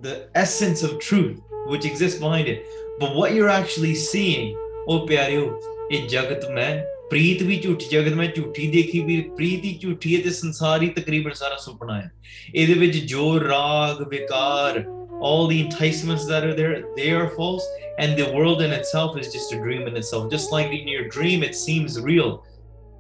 [0.02, 2.66] the essence of truth which exists behind it.
[3.00, 4.58] But what you're actually seeing
[4.89, 5.61] ਉਹ ਪਿਆਰਿਓ
[5.93, 6.71] ਇਹ ਜਗਤ ਮੈਂ
[7.11, 10.89] ਪ੍ਰੀਤ ਵੀ ਝੂਠੀ ਜਗਤ ਮੈਂ ਝੂਠੀ ਦੇਖੀ ਵੀ ਪ੍ਰੀਤ ਹੀ ਝੂਠੀ ਹੈ ਤੇ ਸੰਸਾਰ ਹੀ
[10.97, 12.11] ਤਕਰੀਬਨ ਸਾਰਾ ਸੁਪਨਾ ਹੈ
[12.55, 14.85] ਇਹਦੇ ਵਿੱਚ ਜੋ ਰਾਗ ਵਿਕਾਰ
[15.23, 17.67] all the enticements that are there they are false
[18.05, 21.05] and the world in itself is just a dream in itself just like in your
[21.17, 22.33] dream it seems real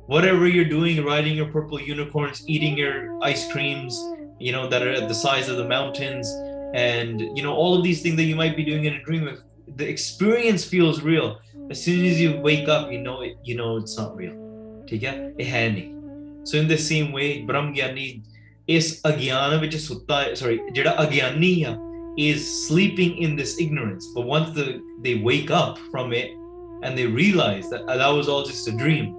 [0.06, 2.94] whatever you're doing riding your purple unicorns eating your
[3.30, 3.98] ice creams
[4.38, 6.32] you know that are the size of the mountains
[6.74, 9.26] and you know all of these things that you might be doing in a dream
[9.26, 9.40] if
[9.76, 11.38] the experience feels real
[11.70, 14.36] as soon as you wake up you know it you know it's not real
[14.88, 15.88] ਠੀਕ ਹੈ ਇਹ ਹੈ ਨਹੀਂ
[16.50, 18.22] so in the same way ਬ੍ਰਹਮ ਗਿਆਨੀ
[18.68, 21.78] ਇਸ ਅਗਿਆਨ ਵਿੱਚ ਸੁੱਤਾ sorry ਜਿਹੜਾ ਅਗਿਆਨੀ ਆ
[22.18, 26.30] is sleeping in this ignorance but once the, they wake up from it
[26.82, 29.14] and they realize that that was all just a dream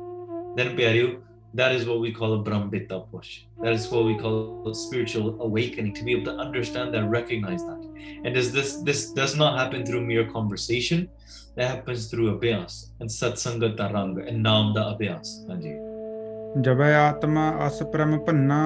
[0.57, 1.07] then pyareo
[1.55, 5.41] that is what we call a brahmvita push that is what we call a spiritual
[5.41, 7.81] awakening to be able to understand that recognize that
[8.23, 11.16] and does this this does not happen through mere conversation that
[11.64, 15.70] Happens through abhyas and satsangat rang and naam da abhyas ਹਾਂਜੀ
[16.60, 18.60] ਜਬੈ ਆਤਮਾ ਅਸ ਪ੍ਰਮ ਭੰਨਾ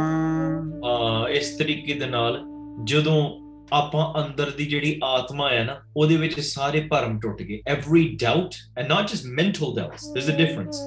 [0.85, 2.45] ਅਹ ਇਸ ਤਰੀਕੇ ਦੇ ਨਾਲ
[2.85, 3.39] ਜਦੋਂ
[3.73, 8.59] ਆਪਾਂ ਅੰਦਰ ਦੀ ਜਿਹੜੀ ਆਤਮਾ ਹੈ ਨਾ ਉਹਦੇ ਵਿੱਚ ਸਾਰੇ ਭਰਮ ਟੁੱਟ ਗਏ every doubt
[8.81, 10.81] and not just mental doubts there's a difference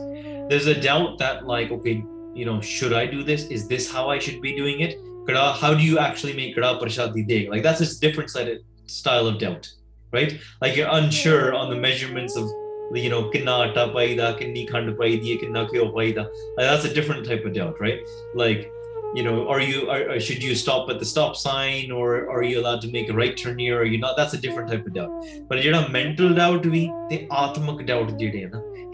[0.52, 1.96] there's a doubt that like okay
[2.42, 4.96] you know should i do this is this how i should be doing it
[5.28, 8.58] Kada, how do you actually make kada prashadi deg like that's a different side of,
[8.88, 9.70] style of doubt
[10.18, 10.40] right?
[10.62, 12.50] Like you're unsure on the measurements of
[12.94, 16.30] you know, kinna atta paida, kinni khand paidi, kinna.
[16.58, 18.00] That's a different type of doubt, right?
[18.36, 18.72] Like,
[19.16, 22.60] you know, are you are, should you stop at the stop sign or are you
[22.60, 23.78] allowed to make a right turn here?
[23.78, 24.18] Or are you not?
[24.18, 25.12] That's a different type of doubt.
[25.50, 28.10] But you know, mental doubt we the atmak doubt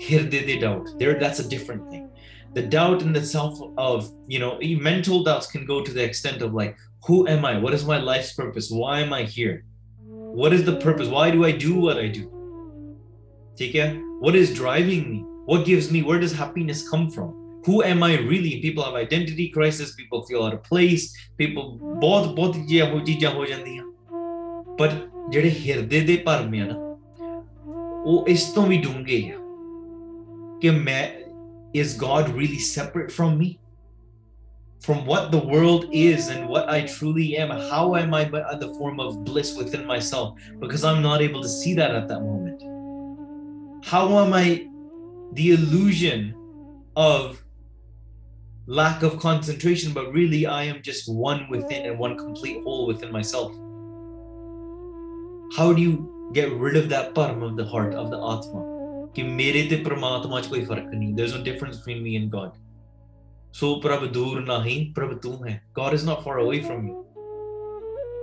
[0.05, 0.87] hirde de doubt.
[0.99, 2.09] There that's a different thing.
[2.53, 6.41] The doubt in the self of you know, mental doubts can go to the extent
[6.41, 7.57] of like, who am I?
[7.57, 8.69] What is my life's purpose?
[8.69, 9.63] Why am I here?
[10.42, 12.24] what is the purpose why do i do what i do
[13.56, 13.94] Take care.
[14.20, 17.34] what is driving me what gives me where does happiness come from
[17.66, 18.60] who am I really?
[18.60, 21.64] People have identity crisis, people feel out of place, people
[22.00, 23.82] ਬਹੁਤ ਬਹੁਤ ਜਿਹੋ ਚੀਜ਼ਾਂ ਹੋ ਜਾਂਦੀਆਂ
[24.78, 26.74] ਪਰ ਜਿਹੜੇ ਹਿਰਦੇ ਦੇ ਭਰਮ ਆ ਨਾ
[28.04, 29.38] ਉਹ ਇਸ ਤੋਂ ਵੀ ਡੂੰਘੇ ਆ
[30.60, 31.08] ਕਿ ਮੈਂ
[31.82, 33.48] is God really separate from me?
[34.81, 37.49] from what the world is and what I truly am.
[37.51, 40.39] How am I but the form of bliss within myself?
[40.59, 42.63] Because I'm not able to see that at that moment.
[43.85, 44.67] How am I
[45.33, 46.35] the illusion
[46.95, 47.43] of
[48.65, 53.11] lack of concentration, but really I am just one within and one complete whole within
[53.11, 53.51] myself?
[55.55, 58.71] How do you get rid of that param of the heart, of the Atma?
[61.15, 62.53] There's no difference between me and God.
[63.59, 65.59] So, ਪ੍ਰਭ दूर नहीं ਪ੍ਰਭ तू है.
[65.75, 67.03] God is not far away from you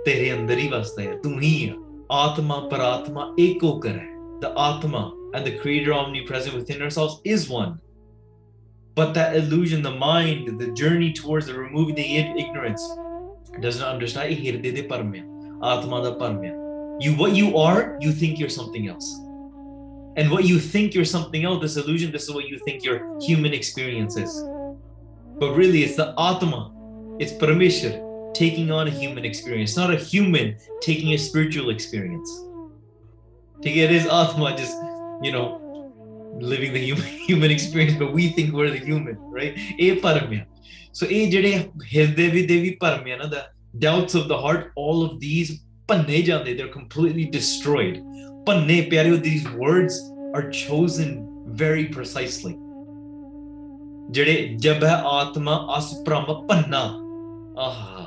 [0.05, 1.73] ਤੇਰੇ ਅੰਦਰ ਹੀ ਵਸਦਾ ਹੈ ਤੂੰ ਹੀ ਹੈ
[2.11, 3.99] ਆਤਮਾ ਪਰਾਤਮਾ ਏਕੋ ਕਰ
[4.39, 7.79] the atma and the creator omnipresent within ourselves is one.
[8.95, 12.81] But that illusion the mind the journey towards the removing the ignorance
[13.61, 14.31] does not understand.
[17.01, 19.09] You what you are you think you're something else.
[20.17, 23.19] And what you think you're something else this illusion this is what you think your
[23.19, 24.43] human experience is.
[25.39, 26.71] But really, it's the Atma,
[27.19, 32.29] it's Parameshwar taking on a human experience, not a human taking a spiritual experience.
[33.61, 34.75] To get his Atma just,
[35.21, 35.59] you know,
[36.39, 39.53] living the human, human experience, but we think we're the human, right?
[39.79, 40.45] A Paramya.
[40.91, 43.47] So, A Jade Hirdevi Devi Paramya, the
[43.77, 47.95] doubts of the heart, all of these panne jande, they're completely destroyed.
[48.45, 49.99] Panne, pyareo, these words
[50.33, 52.57] are chosen very precisely.
[54.10, 56.82] ਜਿਹੜੇ ਜਬ ਹੈ ਆਤਮਾ ਅਸ ਭ੍ਰਮ ਭੰਨਾ
[57.64, 58.04] ਆਹ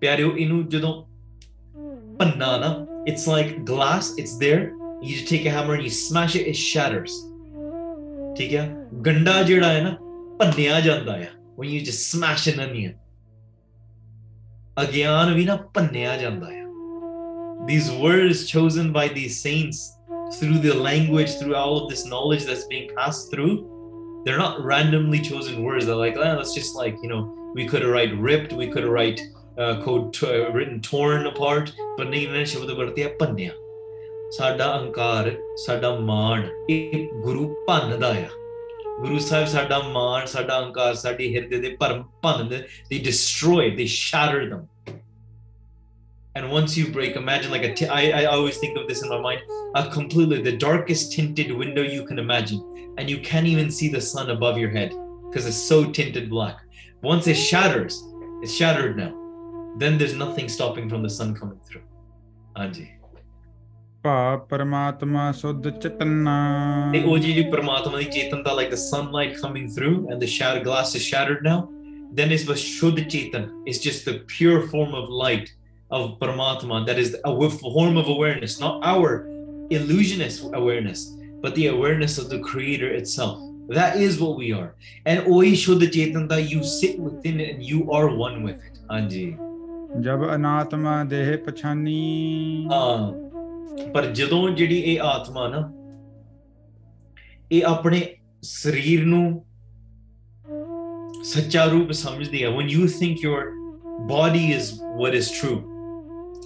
[0.00, 0.94] ਪਿਆਰਿਓ ਇਹਨੂੰ ਜਦੋਂ
[2.18, 2.74] ਭੰਨਾ ਨਾ
[3.10, 4.62] it's like glass it's there
[5.02, 7.16] you just take a hammer and you smash it it shatters
[8.38, 8.64] ਠੀਕ ਹੈ
[9.06, 9.96] ਗੰਡਾ ਜਿਹੜਾ ਹੈ ਨਾ
[10.38, 11.26] ਭੰਨਿਆ ਜਾਂਦਾ ਆ
[11.58, 12.92] when you just smash an onion
[14.82, 16.64] ਅਗਿਆਨ ਵੀ ਨਾ ਭੰਨਿਆ ਜਾਂਦਾ ਆ
[17.68, 19.78] these words chosen by these saints
[20.38, 23.54] through the language through all of this knowledge that's being passed through
[24.24, 27.22] they're not randomly chosen words they're like oh, let's just like you know
[27.58, 29.20] we could have write ripped we could have write
[29.62, 33.52] uh, code t- uh, written torn apart but ਨਹੀਂ ਇਹਨਾਂ ਨੇ ਸ਼ਬਦ ਵਰਤਿਆ ਭੰਨਿਆ
[34.36, 35.30] ਸਾਡਾ ਅਹੰਕਾਰ
[35.64, 38.28] ਸਾਡਾ ਮਾਣ ਇਹ ਗੁਰੂ ਭੰਨਦਾ ਆ
[39.00, 42.58] ਗੁਰੂ ਸਾਹਿਬ ਸਾਡਾ ਮਾਣ ਸਾਡਾ ਅਹੰਕਾਰ ਸਾਡੀ ਹਿਰਦੇ ਦੇ ਭਰਮ ਭੰਨਦੇ
[42.90, 44.62] they destroy they shatter them
[46.34, 49.08] and once you break imagine like a t- I, I always think of this in
[49.08, 49.40] my mind
[49.74, 52.60] a completely the darkest tinted window you can imagine
[52.98, 54.92] and you can't even see the sun above your head
[55.28, 56.58] because it's so tinted black
[57.02, 58.02] once it shatters
[58.42, 59.12] it's shattered now
[59.78, 61.82] then there's nothing stopping from the sun coming through
[62.56, 62.86] Anji.
[64.02, 66.34] ਭਾ ਪਰਮਾਤਮਾ ਸੁਧ ਚਿਤਨਾ
[66.92, 70.92] ਤੇ ਉਹ ਜਿਹੜੀ ਪ੍ਰਮਾਤਮਾ ਦੀ ਚੇਤਨਤਾ like the sunlight coming through and the shattered glass
[70.98, 71.56] is shattered now
[72.20, 75.50] then it's the shuddha chetan it's just the pure form of light
[75.90, 79.26] of Paramatma that is a form of awareness, not our
[79.70, 83.40] illusionist awareness, but the awareness of the Creator itself.
[83.68, 84.74] That is what we are.
[85.04, 88.78] And Oi Shuddha Chetanta, you sit within it and you are one with it.
[88.88, 89.36] Anji.
[90.02, 93.12] ਜਬ ਅਨਾਤਮਾ ਦੇਹ ਪਛਾਨੀ ਹਾਂ
[93.92, 95.60] ਪਰ ਜਦੋਂ ਜਿਹੜੀ ਇਹ ਆਤਮਾ ਨਾ
[97.52, 98.00] ਇਹ ਆਪਣੇ
[98.42, 99.44] ਸਰੀਰ ਨੂੰ
[101.24, 103.40] ਸੱਚਾ ਰੂਪ ਸਮਝਦੀ ਹੈ when you think your
[104.10, 104.68] body is
[105.00, 105.56] what is true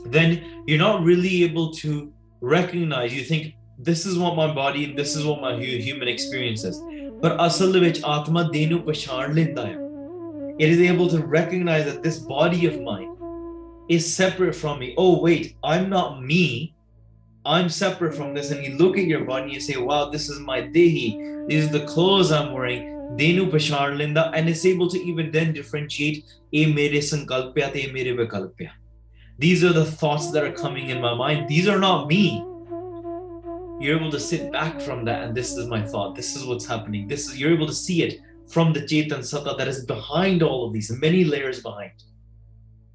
[0.06, 3.14] then you're not really able to recognize.
[3.14, 6.82] You think, this is what my body, this is what my human experience is.
[7.22, 8.86] But asal atma denu
[9.34, 13.16] linda It is able to recognize that this body of mine
[13.90, 14.94] is separate from me.
[14.98, 16.74] Oh, wait, I'm not me.
[17.46, 18.52] I'm separate from this.
[18.52, 21.48] And you look at your body and you say, wow, this is my dehi.
[21.48, 22.92] These are the clothes I'm wearing.
[23.18, 24.32] Denu pashar linda.
[24.34, 28.72] And it's able to even then differentiate, a mere sankalpya, te mere vikalpya.
[29.38, 31.50] These are the thoughts that are coming in my mind.
[31.50, 32.38] These are not me.
[33.82, 36.16] You're able to sit back from that, and this is my thought.
[36.16, 37.08] This is what's happening.
[37.08, 40.66] This is you're able to see it from the Chetan Satta that is behind all
[40.66, 41.92] of these, many layers behind.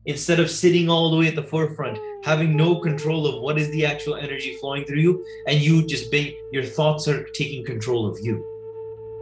[0.06, 3.70] Instead of sitting all the way at the forefront, having no control of what is
[3.70, 8.06] the actual energy flowing through you, and you just being your thoughts are taking control
[8.06, 8.42] of you.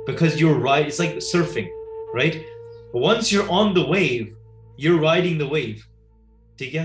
[0.07, 1.69] Because you're right, it's like surfing,
[2.15, 2.45] right?
[2.93, 4.37] Once you're on the wave,
[4.77, 5.85] you're riding the wave.
[6.57, 6.77] Take.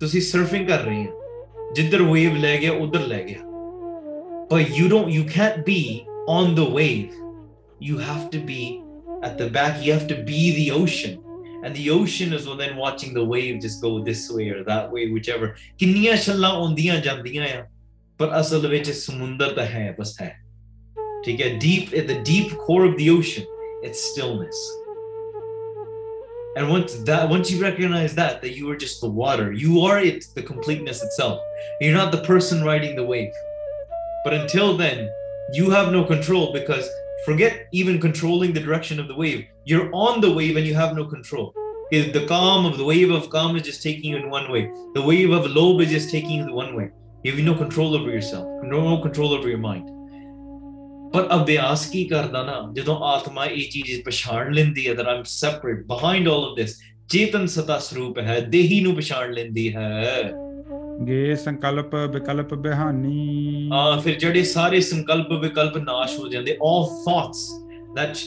[0.00, 3.44] ਤੁਸੀਂ surfing ਕਰ ਰਹੇ ਹੋ ਜਿੱਧਰ wave ਲੈ ਗਿਆ ਉਧਰ ਲੈ ਗਿਆ
[4.50, 5.78] but you don't you can't be
[6.32, 7.14] on the wave
[7.86, 8.58] you have to be
[9.28, 11.16] at the back you have to be the ocean
[11.64, 15.06] and the ocean is then watching the wave just go this way or that way
[15.16, 15.48] whichever
[15.78, 17.66] ਕਿੰਨੀਆਂ ਛੱਲਾਂ ਆਉਂਦੀਆਂ ਜਾਂਦੀਆਂ ਆ
[18.18, 20.32] ਪਰ ਅਸਲ ਵਿੱਚ ਸਮੁੰਦਰ ਤਾਂ ਹੈ ਬਸ ਹੈ
[21.24, 23.52] ਠੀਕ ਹੈ deep at the deep core of the ocean
[23.88, 24.62] it's stillness
[26.55, 29.99] and once that once you recognize that that you are just the water you are
[29.99, 31.39] it the completeness itself.
[31.79, 33.33] You're not the person riding the wave.
[34.23, 35.09] But until then
[35.53, 36.89] you have no control because
[37.25, 39.45] forget even controlling the direction of the wave.
[39.65, 41.53] You're on the wave and you have no control.
[41.91, 44.71] The calm of the wave of calm is just taking you in one way.
[44.93, 46.91] The wave of lobh is just taking you the one way.
[47.23, 50.00] You have no control over yourself no control over your mind
[51.12, 55.84] ਪਰ ਅਭਿਆਸ ਕੀ ਕਰਦਾ ਨਾ ਜਦੋਂ ਆਤਮਾ ਇਹ ਚੀਜ਼ ਪਛਾਣ ਲੈਂਦੀ ਹੈ that I'm separate
[55.92, 56.74] behind all of this
[57.08, 60.32] ਚੇਤਨ ਸਤਾ ਸਰੂਪ ਹੈ ਦੇਹੀ ਨੂੰ ਪਛਾਣ ਲੈਂਦੀ ਹੈ
[61.06, 67.44] ਗੇ ਸੰਕਲਪ ਵਿਕਲਪ ਬਿਹਾਨੀ ਆ ਫਿਰ ਜਿਹੜੇ ਸਾਰੇ ਸੰਕਲਪ ਵਿਕਲਪ ਨਾਸ਼ ਹੋ ਜਾਂਦੇ all thoughts
[67.98, 68.24] that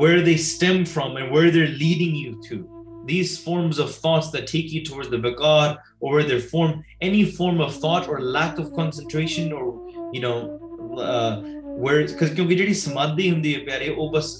[0.00, 2.58] where they stem from and where they're leading you to
[3.06, 5.64] these forms of thoughts that take you towards the vikar
[6.00, 6.72] or where they're form
[7.08, 9.64] any form of thought or lack of concentration or
[10.16, 10.36] you know
[11.08, 11.32] uh,
[11.79, 14.33] words ਕਿਉਂਕਿ ਜਿਹੜੀ ਸਮਾਧੀ ਹੁੰਦੀ ਹੈ ਪਿਆਰੇ ਉਹ ਬਸ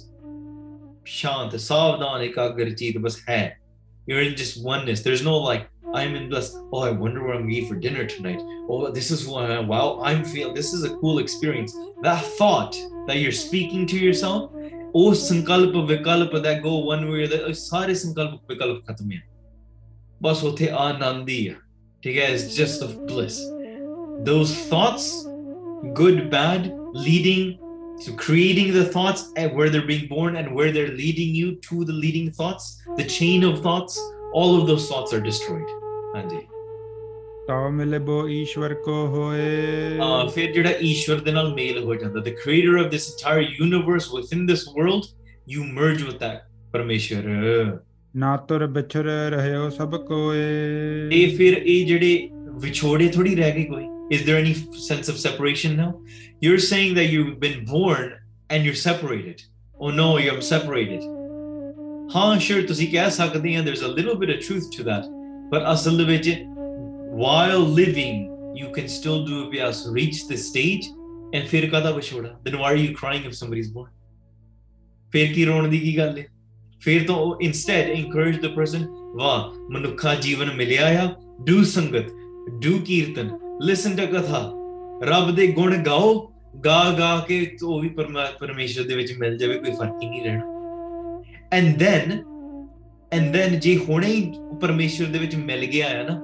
[1.06, 3.60] ਸ਼ਾਂਤ ਸਾਵਧਾਨ ਇਕਾਗਰ ਚੀਤ ਬਸ ਹੈ
[4.08, 5.02] you're in just oneness.
[5.02, 7.76] There's no like i'm in bliss oh i wonder what i'm going to eat for
[7.76, 8.40] dinner tonight.
[8.70, 11.76] Oh this is wow i'm feeling this is a cool experience.
[12.02, 12.76] That thought
[13.08, 14.52] that you're speaking to yourself
[14.94, 19.22] oh sankalp vikalp that go one way or the other sare sankalp vikalp khatam hai
[20.22, 21.58] bas uthe anand hi hai
[22.04, 23.40] theek just of bliss.
[24.32, 25.08] Those thoughts
[25.94, 27.59] good bad leading
[28.05, 31.85] to creating the thoughts and where they're being born and where they're leading you to
[31.85, 34.01] the leading thoughts, the chain of thoughts,
[34.33, 35.69] all of those thoughts are destroyed.
[36.15, 36.41] ਹਾਂਜੀ
[37.47, 42.35] ਤਉ ਮਿਲਬੋ ਈਸ਼ਵਰ ਕੋ ਹੋਏ uh, ਫਿਰ ਜਿਹੜਾ ਈਸ਼ਵਰ ਦੇ ਨਾਲ ਮੇਲ ਹੋ ਜਾਂਦਾ the
[42.43, 45.09] creator of this entire universe within this world
[45.55, 47.25] you merge with that ਪਰਮੇਸ਼ਰ
[48.17, 50.43] ਨਾ ਤੁਰ ਵਿਛੜ ਰਹਿਓ ਸਭ ਕੋਏ
[51.13, 52.29] ਇਹ ਫਿਰ ਇਹ ਜਿਹੜੇ
[52.63, 53.85] ਵਿਛੋੜੇ ਥੋੜੀ ਰਹਿ ਗਏ ਕੋਈ
[54.17, 54.55] is there any
[54.89, 55.91] sense of separation now
[56.47, 58.07] you're saying that you've been born
[58.51, 59.43] and you're separated
[59.81, 61.03] oh no you're separated
[62.15, 65.09] ਹਾਂ sure ਤੁਸੀਂ ਕਹਿ ਸਕਦੇ ਆ there's a little bit of truth to that
[65.53, 66.29] but ਅਸਲ ਵਿੱਚ
[67.23, 68.21] while living
[68.61, 70.89] you can still do abhyas reach the stage
[71.35, 73.91] and ਫਿਰ ਕਦਾ ਵਿਛੋੜਾ then why are you crying if somebody's born
[75.13, 76.27] ਫਿਰ ਕੀ ਰੋਣ ਦੀ ਕੀ ਗੱਲ ਹੈ
[76.85, 81.07] ਫਿਰ ਤਾਂ ਉਹ instead encourage the person ਵਾਹ ਮਨੁੱਖਾ ਜੀਵਨ ਮਿਲਿਆ ਆ
[81.51, 82.13] do ਸੰਗਤ
[82.67, 83.31] do ਕੀਰਤਨ
[83.62, 84.52] listen to ਕਥਾ
[85.04, 86.14] ਰੱਬ ਦੇ ਗੁਣ ਗਾਓ
[86.66, 90.24] ਗਾ ਗਾ ਕੇ ਉਹ ਵੀ ਪਰਮਾ- ਪਰਮੇਸ਼ਰ ਦੇ ਵਿੱਚ ਮਿਲ ਜਾਵੇ ਕੋਈ ਫ਼ਰਕ ਹੀ ਨਹੀਂ
[90.24, 90.56] ਰਹਿਣਾ
[91.58, 92.14] and then
[93.18, 96.20] and then ਜੇ ਹੁਣੇ ਹੀ ਪਰਮੇਸ਼ਰ ਦੇ ਵਿੱਚ ਮਿਲ ਗਿਆ ਆ ਨਾ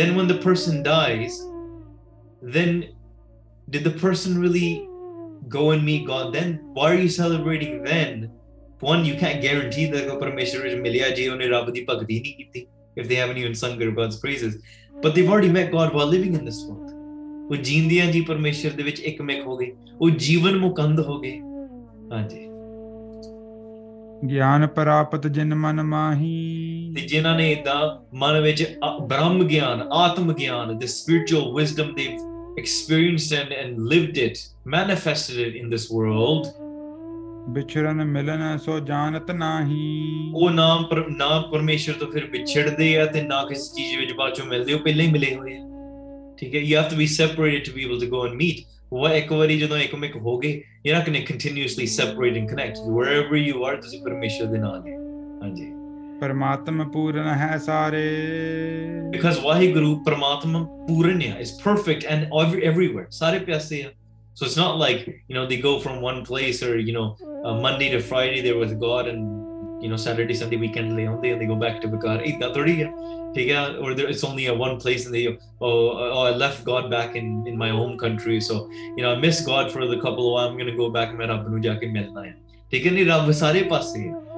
[0.00, 1.36] then when the person dies
[2.56, 2.82] then
[3.76, 4.70] did the person really
[5.56, 8.24] go and meet god then why are you celebrating then
[8.80, 12.34] one you can't guarantee that ਉਹ ਪਰਮੇਸ਼ਰ ਵਿੱਚ ਮਿਲਿਆ ਜੇ ਉਹਨੇ ਰੱਬ ਦੀ ਭਗਤੀ ਨਹੀਂ
[12.34, 12.66] ਕੀਤੀ
[13.00, 14.56] if they haven't even sung God's praises
[15.02, 16.90] but they've already met God while living in this world
[17.50, 21.38] ਉਹ ਜੀਂਦਿਆਂ ਜੀ ਪਰਮੇਸ਼ਰ ਦੇ ਵਿੱਚ ਇੱਕਮਿਕ ਹੋ ਗਏ ਉਹ ਜੀਵਨ ਮੁਕੰਦ ਹੋ ਗਏ
[22.12, 22.46] ਹਾਂਜੀ
[24.28, 27.80] ਗਿਆਨ ਪ੍ਰਾਪਤ ਜਿਨ ਮਨ ਮਾਹੀ ਤੇ ਜਿਨ੍ਹਾਂ ਨੇ ਇਦਾਂ
[28.14, 28.64] ਮਨ ਵਿੱਚ
[29.08, 32.22] ਬ੍ਰਹਮ ਗਿਆਨ ਆਤਮ ਗਿਆਨ the spiritual wisdom they've
[32.62, 34.42] experienced and, and lived it
[34.76, 36.48] manifested it in this world
[37.48, 43.22] ਵਿਛੜਨ ਮਿਲਨ ਸੋ ਜਾਣਤ ਨਾਹੀ ਉਹ ਨਾਮ ਪਰ ਨਾ ਪਰਮੇਸ਼ਰ ਤੋਂ ਫਿਰ ਵਿਛੜਦੇ ਆ ਤੇ
[43.22, 45.66] ਨਾ ਕਿਸੇ ਚੀਜ਼ ਵਿੱਚ ਬਾਅਦ ਚੋਂ ਮਿਲਦੇ ਉਹ ਪਹਿਲਾਂ ਹੀ ਮਿਲੇ ਹੋਏ ਆ
[46.38, 49.08] ਠੀਕ ਹੈ you have to be separated to be able to go and meet ਉਹ
[49.08, 53.64] ਇੱਕ ਵਾਰੀ ਜਦੋਂ ਇੱਕਮਿਕ ਹੋ ਗਏ not going to continuously separate and connect wherever you
[53.68, 54.82] are ਤੁਸੀਂ ਪਰਮੇਸ਼ਰ ਦੇ ਨਾਲ
[55.42, 55.66] ਹਾਂਜੀ
[56.20, 58.02] ਪਰਮਾਤਮ ਪੂਰਨ ਹੈ ਸਾਰੇ
[59.16, 63.90] because ਵਾਹਿਗੁਰੂ ਪ੍ਰਮਾਤਮਾ ਪੂਰਨ ਹੈ perfect and every, everywhere ਸਾਰੇ ਪਿਆਸੇ ਆ
[64.34, 67.54] So it's not like you know they go from one place or you know uh,
[67.54, 71.40] Monday to Friday they're with God and you know Saturday Sunday weekend they only and
[71.40, 72.20] they go back to God.
[72.20, 72.84] Hey, that thirty,
[73.80, 77.14] or there, it's only a one place and they oh, oh I left God back
[77.16, 78.40] in in my home country.
[78.40, 81.18] So you know I miss God for the couple of I'm gonna go back and
[81.18, 82.34] meet अपनू जाके मिलना है
[82.70, 84.31] ठीक है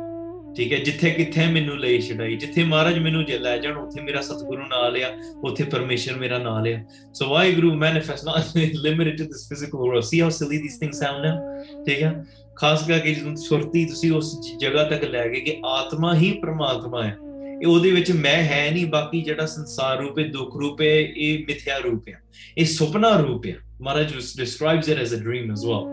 [0.56, 4.20] ਠੀਕ ਹੈ, ਜਿੱਥੇ ਕਿੱਥੇ ਮੈਨੂੰ ਲਈ ਛਡਾਈ, ਜਿੱਥੇ ਮਹਾਰਾਜ ਮੈਨੂੰ ਜੇ ਲੈ ਜਾਣ, ਉੱਥੇ ਮੇਰਾ
[4.20, 5.08] ਸਤਿਗੁਰੂ ਨਾਲ ਆ,
[5.44, 6.78] ਉੱਥੇ ਪਰਮੇਸ਼ਰ ਮੇਰਾ ਨਾਲ ਆ।
[7.14, 11.26] ਸੋ Waheguru, manifest not limited to this physical world, see how silly these things sound
[11.26, 11.36] now?
[11.84, 12.24] ਠੀਕ ਹੈ,
[12.56, 17.16] ਖਾਸ ਕਰਕੇ ਜਦੋਂ ਸੁਰਤੀ ਤੁਸੀਂ ਉਸ ਜਗ੍ਹਾ ਤੱਕ ਲੈ ਗਏ ਕਿ ਆਤਮਾ ਹੀ ਪ੍ਰਮਾਤਮਾ ਹੈ,
[17.62, 21.44] ਇਹ ਉਹਦੇ ਵਿੱਚ ਮੈਂ ਹੈ ਨਹੀਂ, ਬਾਕੀ ਜਿਹੜਾ ਸੰਸਾਰ ਰੂਪ ਹੈ, ਦੁੱਖ ਰੂਪ ਹੈ, ਇਹ
[21.48, 22.20] ਮਿਥਿਆ ਰੂਪ ਹੈ,
[22.58, 25.84] ਇਹ ਸੁਪਨਾ ਰੂਪ ਹੈ। ਮਹਾਰਾਜ describes it as a dream as well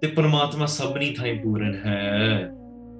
[0.00, 2.50] ਤੇ ਪ੍ਰਮਾਤਮਾ ਸਭਨੀ ਥਾਂ ਪੂਰਨ ਹੈ।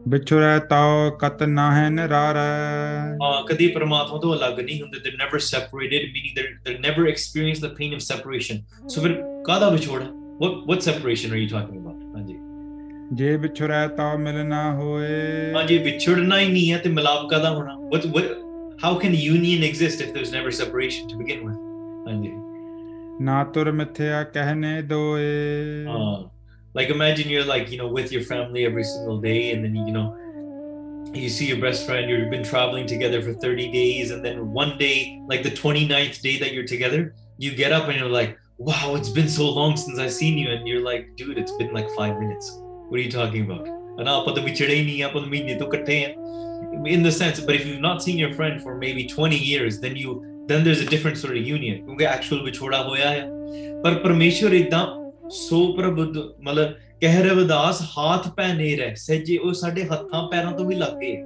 [0.09, 6.09] ਵਿਛੜੈ ਤਉ ਕਤ ਨਾਹਿ ਨਿਰਾਰੈ uh, ਕਦੀ ਪ੍ਰਮਾਤਮਾ ਤੋਂ ਅਲੱਗ ਨਹੀਂ ਹੁੰਦੇ they're never separated
[6.15, 10.05] meaning they're they never experience the pain of separation so ਫਿਰ ਕਾਹਦਾ ਵਿਛੋੜਾ
[10.43, 12.37] what what separation are you talking about ਹਾਂਜੀ
[13.15, 17.77] ਜੇ ਵਿਛੜੈ ਤਉ ਮਿਲ ਨਾ ਹੋਏ ਹਾਂਜੀ ਵਿਛੜਨਾ ਹੀ ਨਹੀਂ ਹੈ ਤੇ ਮਿਲਾਪ ਕਾਹਦਾ ਹੋਣਾ
[17.95, 18.33] what what
[18.85, 21.61] how can union exist if there's never separation to begin with
[22.09, 22.33] ਹਾਂਜੀ
[23.21, 25.92] ਨਾ ਤੁਰ ਮਿਥਿਆ ਕਹਿਨੇ ਦੋਏ uh,
[26.75, 29.93] like imagine you're like you know with your family every single day and then you
[29.93, 30.17] know
[31.13, 34.79] you see your best friend you've been traveling together for 30 days and then one
[34.79, 38.95] day like the 29th day that you're together you get up and you're like wow
[38.95, 41.91] it's been so long since i've seen you and you're like dude it's been like
[41.91, 42.59] five minutes.
[42.89, 43.67] What are you talking about?
[43.67, 43.73] Ah,
[44.07, 44.25] ah,
[46.85, 49.97] In the sense but if you've not seen your friend for maybe 20 years then
[49.97, 51.85] you then there's a different sort of union.
[53.83, 54.03] But
[55.22, 59.38] ਹੋਇਆ ਹੈ ਪਰ ਪਰਮੇਸ਼ਵਰ ਇਦਾਂ ਸੋ ਪ੍ਰਬੁੱਧ ਮਤਲਬ ਕਹਿ ਰਵਿਦਾਸ ਹਾਥ ਪੈ ਨਹੀਂ ਰਹਿ ਸੱਜੇ
[59.38, 61.26] ਉਹ ਸਾਡੇ ਹੱਥਾਂ ਪੈਰਾਂ ਤੋਂ ਵੀ ਲੱਗੇ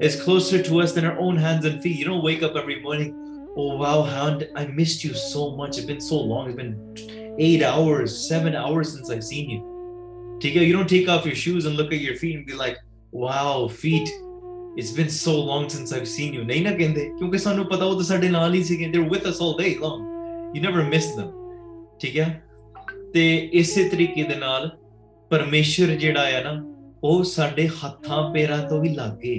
[0.00, 1.98] is closer to us than our own hands and feet.
[1.98, 3.10] You don't wake up every morning,
[3.56, 5.78] oh wow, hound, I missed you so much.
[5.78, 6.48] It's been so long.
[6.48, 9.60] It's been eight hours, seven hours since I've seen you.
[10.40, 12.78] Take You don't take off your shoes and look at your feet and be like,
[13.12, 14.08] wow, feet.
[14.76, 16.44] It's been so long since I've seen you.
[16.44, 19.40] ਨਹੀਂ ਨਾ ਕਹਿੰਦੇ ਕਿਉਂਕਿ ਸਾਨੂੰ ਪਤਾ ਉਹ ਤਾਂ ਸਾਡੇ ਨਾਲ ਹੀ ਸੀਗੇ they're with us
[19.46, 20.00] all day long.
[20.54, 21.28] You never miss them.
[22.00, 22.42] ਠੀਕ ਹੈ
[23.13, 24.69] ਤੇ ਇਸੇ ਤਰੀਕੇ ਦੇ ਨਾਲ
[25.29, 26.61] ਪਰਮੇਸ਼ਰ ਜਿਹੜਾ ਆ ਨਾ
[27.03, 29.37] ਉਹ ਸਾਡੇ ਹੱਥਾਂ ਪੈਰਾਂ ਤੋਂ ਵੀ ਲੱਗੇ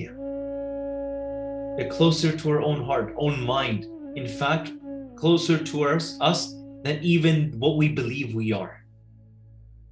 [1.90, 3.84] closer to our own heart own mind
[4.20, 4.70] in fact
[5.20, 5.82] closer to
[6.30, 6.40] us
[6.86, 8.78] than even what we believe we are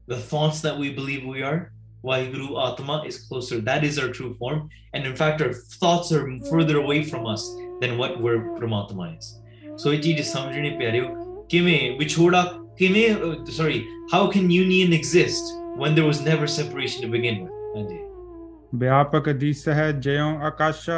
[0.07, 1.73] the thoughts that we believe we are,
[2.05, 3.61] Vaheguru Atma is closer.
[3.61, 4.69] That is our true form.
[4.95, 7.45] And in fact, our thoughts are further away from us
[7.81, 9.41] than what we're pramatma is.
[9.77, 11.09] So it is ਚੀਜ਼ ਸਮਝਣੀ ਪਿਆਰਿਓ
[11.49, 11.99] ਕਿਵੇਂ
[12.80, 13.02] kime
[13.60, 13.80] sorry
[14.14, 17.52] how can union exist when there was never separation to begin with?
[17.78, 18.00] Anji.
[18.82, 20.98] ਵਿਆਪਕ ਦਿਸ ਹੈ ਜਿਉ ਆਕਾਸ਼ਾ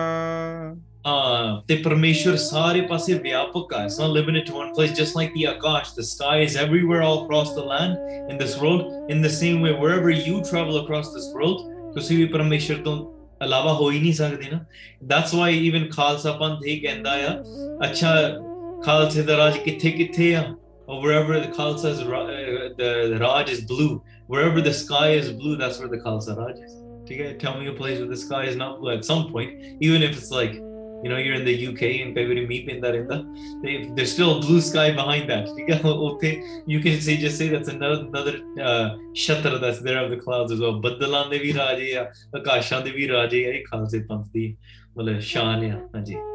[1.11, 5.41] uh the parmeshwar sare paase vyapaka it's not limited to one place just like the
[5.49, 7.97] akash the sky is everywhere all across the land
[8.33, 11.59] in this world in the same way wherever you travel across this world
[11.95, 12.95] ਤੁਸੀਂ ਵੀ ਪਰਮੇਸ਼ਰ ਤੋਂ
[13.45, 14.59] ਇਲਾਵਾ ਹੋ ਹੀ ਨਹੀਂ ਸਕਦੇ ਨਾ
[15.11, 17.35] that's why even Khalsa ਪੰਥ ਹੀ ਕਹਿੰਦਾ ਆ
[17.87, 18.13] ਅੱਛਾ
[18.85, 20.43] ਖਾਲਸੇ ਦਾ ਰਾਜ ਕਿੱਥੇ ਕਿੱਥੇ ਆ
[20.88, 24.02] or wherever the Khalsa is, uh, the, the Raj is blue.
[24.26, 27.38] Wherever the sky is blue, that's where the Khalsa Raj is.
[27.38, 30.16] Tell me a place where the sky is not blue at some point, even if
[30.16, 30.54] it's like,
[31.02, 35.28] you know, you're in the UK and Peveri Meepindarinda, there's still a blue sky behind
[35.30, 35.46] that.
[36.66, 40.52] You can say, just say that's another, another uh, shatra that's there of the clouds
[40.52, 40.80] as well.
[40.80, 44.56] Badalan Devi Raje, Akashan Devi Raje, Khalsa Panthi,
[45.22, 46.28] Shan, yeah,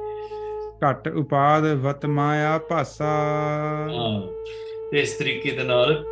[0.83, 4.21] ਘਟ ਉਪਾਦ ਵਤ ਮਾਇਆ ਭਾਸਾ ਹਾਂ
[4.91, 6.03] ਤੇ ਇਸ ਤਰੀਕੇ ਦੇ ਨਾਲ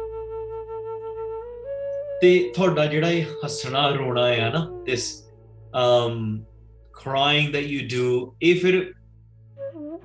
[2.21, 5.09] ਤੇ ਤੁਹਾਡਾ ਜਿਹੜਾ ਇਹ ਹੱਸਣਾ ਰੋਣਾ ਆ ਨਾ this
[5.81, 6.17] um
[7.03, 8.07] crying that you do
[8.51, 8.75] if it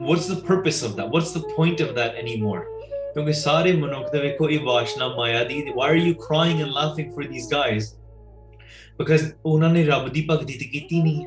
[0.08, 2.62] what's the purpose of that what's the point of that anymore
[3.14, 7.12] ਕਿਉਂਕਿ ਸਾਰੇ ਮਨੁੱਖ ਦੇ ਵੇਖੋ ਇਹ ਵਾਸ਼ਨਾ ਮਾਇਆ ਦੀ why are you crying and laughing
[7.14, 7.88] for these guys
[9.02, 11.26] because ਉਹਨਾਂ ਨੇ ਰੱਬ ਦੀ ਭਗਤੀ ਤੇ ਕੀਤੀ ਨਹੀਂ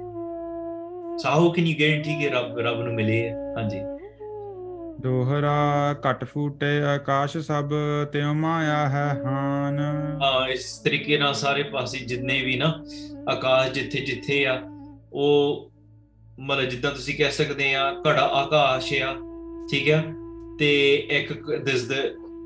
[1.24, 3.80] so how can you guarantee ਕਿ ਰੱਬ ਰੱਬ ਨੂੰ ਮਿਲੇ ਹਾਂਜੀ।
[5.02, 7.70] ਦੋਹਰਾ ਘਟ ਫੂਟੇ ਆਕਾਸ਼ ਸਭ
[8.12, 9.80] ਤਿਉ ਮਾਇਆ ਹੈ ਹਾਨ।
[10.22, 12.84] ਹਾਂ ਇਸ ਤਰੀਕੇ ਨਾਲ ਸਾਰੇ ਪਾਸੇ ਜਿੰਨੇ ਵੀ ਨਾ
[13.30, 14.62] ਆਕਾਸ਼ ਜਿੱਥੇ ਜਿੱਥੇ ਆ
[15.14, 15.72] ਉਹ
[16.40, 19.14] ਮਤਲਬ ਜਿੱਦਾਂ ਤੁਸੀਂ ਕਹਿ ਸਕਦੇ ਆ ਘੜਾ ਆਕਾਸ਼ ਆ
[19.72, 20.02] ਠੀਕ ਆ?
[20.60, 21.94] ਤੇ ਇੱਕ ਦਿਸ ਦ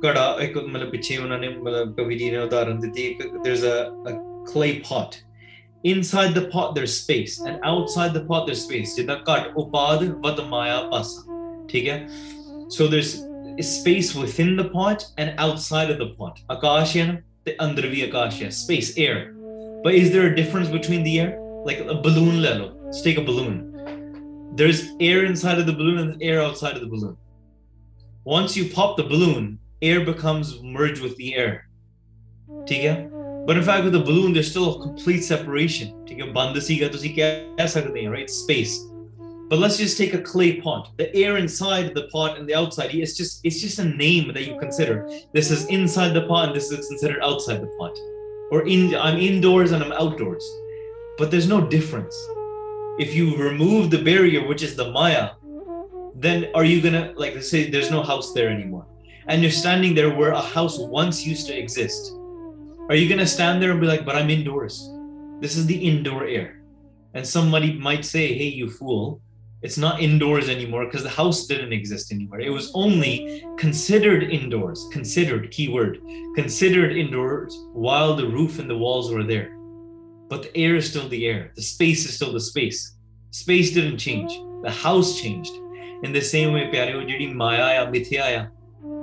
[0.05, 3.21] ਘੜਾ ਇੱਕ ਮਤਲਬ ਪਿੱਛੇ ਉਹਨਾਂ ਨੇ ਮਤਲਬ ਕਵੀ ਜੀ ਨੇ ਉਦਾਹਰਨ ਦਿੱਤੀ ਇੱਕ
[3.65, 4.13] a, a
[4.51, 5.17] clay pot
[5.84, 10.41] inside the pot there's space and outside the pot there's space ਜਿੱਦਾਂ ਘਟ ਉਪਾਦ ਵਤ
[10.51, 11.22] ਮਾਇਆ ਪਾਸਾ
[11.72, 11.99] ਠੀਕ ਹੈ
[12.76, 13.16] so there's
[13.72, 18.03] space within the pot and outside of the pot ਆਕਾਸ਼ ਹੈ ਨਾ ਤੇ ਅੰਦਰ ਵੀ
[18.09, 19.18] ਆਕਾਸ਼ ਹੈ space air
[19.84, 22.72] but is there a difference between the air like a balloon level.
[22.84, 23.57] Let's take a balloon.
[24.55, 27.16] There's air inside of the balloon and air outside of the balloon.
[28.24, 31.53] Once you pop the balloon, air becomes merged with the air.
[32.68, 32.95] ठीक है?
[33.46, 36.06] but in fact, with a balloon, there's still a complete separation.
[38.08, 38.30] Right?
[38.30, 38.80] Space.
[39.50, 40.91] But let's just take a clay pot.
[40.98, 44.48] The air inside the pot and the outside, it's just it's just a name that
[44.48, 45.10] you consider.
[45.34, 47.98] This is inside the pot and this is considered outside the pot.
[48.50, 50.44] Or in I'm indoors and I'm outdoors.
[51.18, 52.16] But there's no difference.
[52.98, 55.32] If you remove the barrier, which is the Maya,
[56.16, 58.86] then are you gonna like say there's no house there anymore?
[59.28, 62.14] And you're standing there where a house once used to exist
[62.89, 64.89] are you gonna stand there and be like, "But I'm indoors.
[65.41, 66.61] This is the indoor air,"
[67.13, 69.21] and somebody might say, "Hey, you fool."
[69.61, 72.41] It's not indoors anymore because the house didn't exist anymore.
[72.41, 75.99] It was only considered indoors, considered, keyword,
[76.36, 79.53] considered indoors while the roof and the walls were there
[80.34, 81.51] but the air is still the air.
[81.55, 82.95] The space is still the space.
[83.29, 84.31] Space didn't change.
[84.63, 85.53] The house changed.
[86.01, 87.86] In the same way, pyare, jehdi maya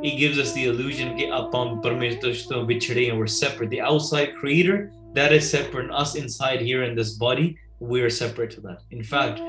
[0.02, 3.70] it gives us the illusion that apam parmeshwar to bichhade and we're separate.
[3.70, 5.86] The outside creator, that is separate.
[5.86, 8.82] And us inside here in this body, we are separate to that.
[8.90, 9.40] In fact,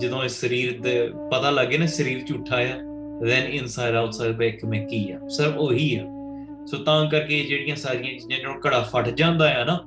[0.00, 0.92] ਜਦੋਂ ਇਸ ਸਰੀਰ ਦੇ
[1.30, 2.76] ਪਤਾ ਲੱਗੇ ਨਾ ਸਰੀਰ ਝੂਠਾ ਆ
[3.22, 6.04] then inside outside ਬੈ ਇੱਕ ਮੈਂ ਕੀ ਆ ਸਭ ਉਹੀ ਆ
[6.70, 9.78] ਸੋ ਤਾਂ ਕਰਕੇ ਜਿਹੜੀਆਂ ਸਾਰੀਆਂ ਚੀਜ਼ਾਂ ਜਦੋਂ ਘੜਾ ਫਟ ਜਾਂਦਾ ਆ ਨਾ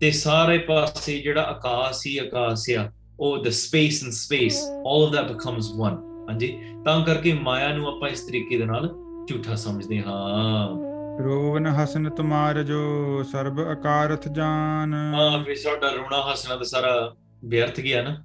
[0.00, 2.90] ਤੇ ਸਾਰੇ ਪਾਸੇ ਜਿਹੜਾ ਆਕਾਸ਼ ਹੀ ਆਕਾਸ਼ ਆ
[3.20, 4.58] ਉਹ the space and space
[4.90, 5.96] all of that becomes one
[6.28, 6.52] ਹਾਂਜੀ
[6.84, 8.88] ਤਾਂ ਕਰਕੇ ਮਾਇਆ ਨੂੰ ਆਪਾਂ ਇਸ ਤਰੀਕੇ ਦੇ ਨਾਲ
[9.28, 10.88] ਝੂਠਾ ਸਮਝਦੇ ਹਾਂ।
[11.22, 12.82] ਰੋਵਨ ਹਸਨ ਤੁਮਾਰ ਜੋ
[13.22, 17.14] ਸਰਬ ਅਕਾਰਥ ਜਾਨ। ਹਾਂ ਫਿਰ ਸਾਡਾ ਰੋਣਾ ਹੱਸਣਾ ਤਾਂ ਸਾਰਾ
[17.44, 18.24] ਵਿਅਰਥ ਗਿਆ ਨਾ।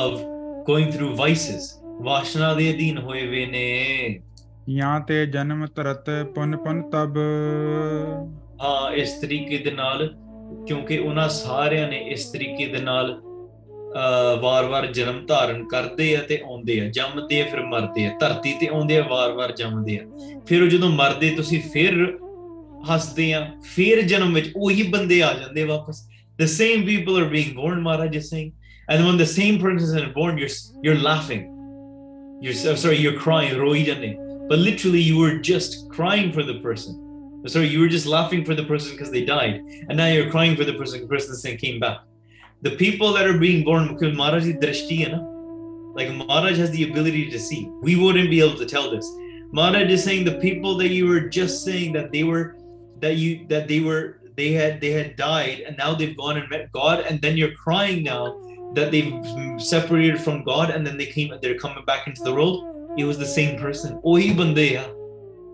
[0.07, 0.36] of
[0.69, 1.67] going through vices.
[2.03, 4.21] ਵਾਸ਼ਨਾ ਦੇ ਅਧੀਨ ਹੋਏ ਵੇ ਨੇ।
[4.77, 7.19] ਜਾਂ ਤੇ ਜਨਮ ਧਰਤ ਪੁਨ ਪੁਨ ਤਬ।
[8.63, 10.09] ਹਾਂ ਇਸ ਤਰੀਕੇ ਦੇ ਨਾਲ
[10.67, 13.21] ਕਿਉਂਕਿ ਉਹਨਾਂ ਸਾਰਿਆਂ ਨੇ ਇਸ ਤਰੀਕੇ ਦੇ ਨਾਲ
[14.41, 18.67] ਵਾਰ-ਵਾਰ ਜਨਮ ਧਾਰਨ ਕਰਦੇ ਆ ਤੇ ਆਉਂਦੇ ਆ। ਜੰਮਦੇ ਆ ਫਿਰ ਮਰਦੇ ਆ। ਧਰਤੀ ਤੇ
[18.69, 20.05] ਆਉਂਦੇ ਆ ਵਾਰ-ਵਾਰ ਜੰਮਦੇ ਆ।
[20.47, 22.19] ਫਿਰ ਉਹ ਜਦੋਂ ਮਰਦੇ ਤੁਸੀਂ ਫਿਰ
[22.93, 26.07] ਹੱਸਦੇ ਆ। ਫਿਰ ਜਨਮ ਵਿੱਚ ਉਹੀ ਬੰਦੇ ਆ ਜਾਂਦੇ ਵਾਪਸ।
[26.43, 27.79] The same people are being born
[28.19, 28.51] is saying
[28.89, 30.49] And when the same person is born, you're
[30.83, 31.53] you're laughing.
[32.41, 34.49] You're sorry, you're crying, roidane.
[34.49, 37.03] But literally, you were just crying for the person.
[37.47, 40.57] Sorry, you were just laughing for the person because they died, and now you're crying
[40.57, 41.99] for the person because the person came back.
[42.63, 43.89] The people that are being born.
[45.97, 47.71] Like Maharaj has the ability to see.
[47.81, 49.11] We wouldn't be able to tell this.
[49.53, 52.57] Maharaj is saying the people that you were just saying that they were
[53.01, 56.49] that you that they were they had they had died and now they've gone and
[56.51, 59.14] met God and then you're crying now that they've
[59.70, 62.58] separated from God and then they came they're coming back into the world
[62.98, 64.84] it was the same person ਉਹੀ ਬੰਦੇ ਆ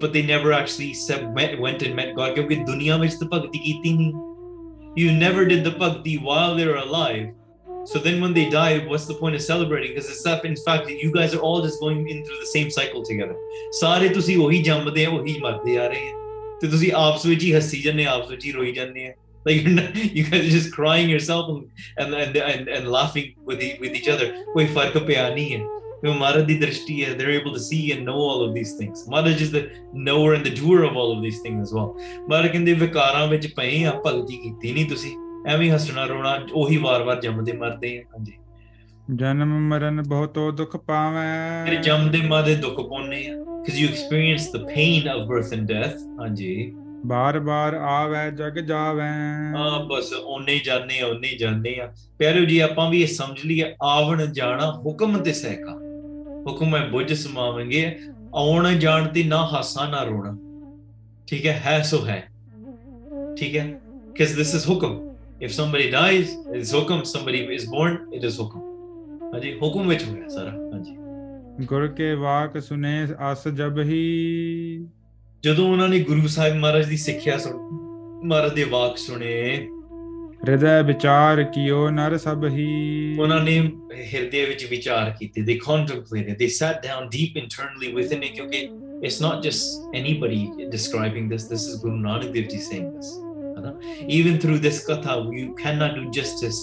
[0.01, 3.59] but they never actually said, went, went and met God ਕਿਉਂਕਿ ਦੁਨੀਆ ਵਿੱਚ ਤਾਂ ਭਗਤੀ
[3.59, 4.11] ਕੀਤੀ ਨਹੀਂ
[5.01, 7.25] you never did the bhakti while they were alive
[7.91, 10.89] so then when they die what's the point of celebrating because it's not in fact
[11.03, 13.35] you guys are all just going in through the same cycle together
[13.81, 17.53] ਸਾਰੇ ਤੁਸੀਂ ਉਹੀ ਜੰਮਦੇ ਆ ਉਹੀ ਮਰਦੇ ਆ ਰਹੇ ਆ ਤੇ ਤੁਸੀਂ ਆਪਸ ਵਿੱਚ ਹੀ
[17.53, 19.11] ਹੱਸੀ ਜਾਂਦੇ ਆ, ਆਪਸ ਵਿੱਚ ਹੀ ਰੋਈ ਜਾਂਦੇ ਆ
[19.45, 21.49] like you're not, you guys are just crying yourself
[21.97, 25.59] and and and, and laughing with e- with each other ਕੋਈ ਫਰਕ ਪਿਆ ਨਹੀਂ ਹੈ
[26.01, 29.05] ਕਿਉਂ ਮਹਾਰਾਜ ਦੀ ਦ੍ਰਿਸ਼ਟੀ ਹੈ they're able to see and know all of these things
[29.09, 29.61] Maharaj is the
[30.07, 31.87] knower and the doer of all of these things as well
[32.29, 35.15] ਮਹਾਰਾਜ ਕਹਿੰਦੇ ਵਿਕਾਰਾਂ ਵਿੱਚ ਪਏ ਆ ਭਗਤੀ ਕੀਤੀ ਨਹੀਂ ਤੁਸੀਂ
[35.47, 38.33] ਐਵੇਂ ਹੀ ਹੱਸਣਾ ਰੋਣਾ ਉਹੀ ਵਾਰ-ਵਾਰ ਜੰਮਦੇ ਮਰਦੇ ਆ ਹਾਂਜੀ
[39.15, 44.59] ਜਨਮ ਮਰਨ ਬਹੁਤੋ ਦੁਖ ਫਿਰ ਪਾਵੈ ਜੰਮਦੇ ਮਾਦੇ ਦੁੱਖ ਪਾਉਣੇ ਆ because you experience the
[44.65, 46.51] pain of birth and death ਹਾਂਜੀ
[47.06, 49.10] ਬਾਰ ਬਾਰ ਆਵੈ ਜਗ ਜਾਵੈ।
[49.56, 53.06] ਆ ਬਸ ਉਹਨੇ ਹੀ ਜਾਣੇ ਆ ਉਹਨੇ ਹੀ ਜਾਣੇ ਆ। ਪਿਆਰਿਓ ਜੀ ਆਪਾਂ ਵੀ ਇਹ
[53.06, 55.72] ਸਮਝ ਲਈਏ ਆਵਣ ਜਾਣਾ ਹੁਕਮ ਤੇ ਸਹਿਕਾ
[56.46, 57.98] ਹੁਕਮ ਹੈ ਬੁੱਝ ਸਮਾਵਾਂਗੇ।
[58.34, 60.36] ਆਉਣ ਜਾਣ ਤੇ ਨਾ ਹਾਸਾ ਨਾ ਰੋਣਾ।
[61.26, 62.28] ਠੀਕ ਹੈ ਹੈ ਸੋ ਹੈ।
[63.38, 63.80] ਠੀਕ ਹੈ
[64.10, 65.00] because this is ਹੁਕਮ?
[65.44, 68.60] Somebody dies it is ਹੁਕਮ। Somebody is born it is ਹੁਕਮ।
[69.34, 70.96] ਹਾਂਜੀ ਹੁਕਮ ਵਿੱਚ ਹੋਇਆ ਸਾਰਾ। ਹਾਂਜੀ।
[71.66, 74.02] ਗੁਰ ਕੇ ਵਾਕ ਸੁਨੇ ਅਸ ਜਬ ਹੀ।
[75.43, 77.57] ਜਦੋਂ ਉਹਨਾਂ ਨੇ ਗੁਰੂ ਸਾਹਿਬ ਮਹਾਰਾਜ ਦੀ ਸਿੱਖਿਆ ਸੁਣ
[78.27, 79.67] ਮਹਾਰਾਜ ਦੇ ਵਾਕ ਸੁਣੇ
[80.47, 82.65] ਹਿਰਦੈ ਵਿਚਾਰ ਕੀਓ ਨਰ ਸਭ ਹੀ
[83.19, 83.59] ਉਹਨਾਂ ਨੇ
[84.13, 88.69] ਹਿਰਦੇ ਵਿੱਚ ਵਿਚਾਰ ਕੀਤੇ they contemplated they sat down deep internally within it ਕਿਉਂਕਿ
[89.07, 89.61] it's not just
[89.93, 90.41] anybody
[90.75, 93.09] describing this this is Guru Nanak Dev Ji saying this
[93.65, 93.73] ਹੈ
[94.17, 96.59] even through this katha you cannot do justice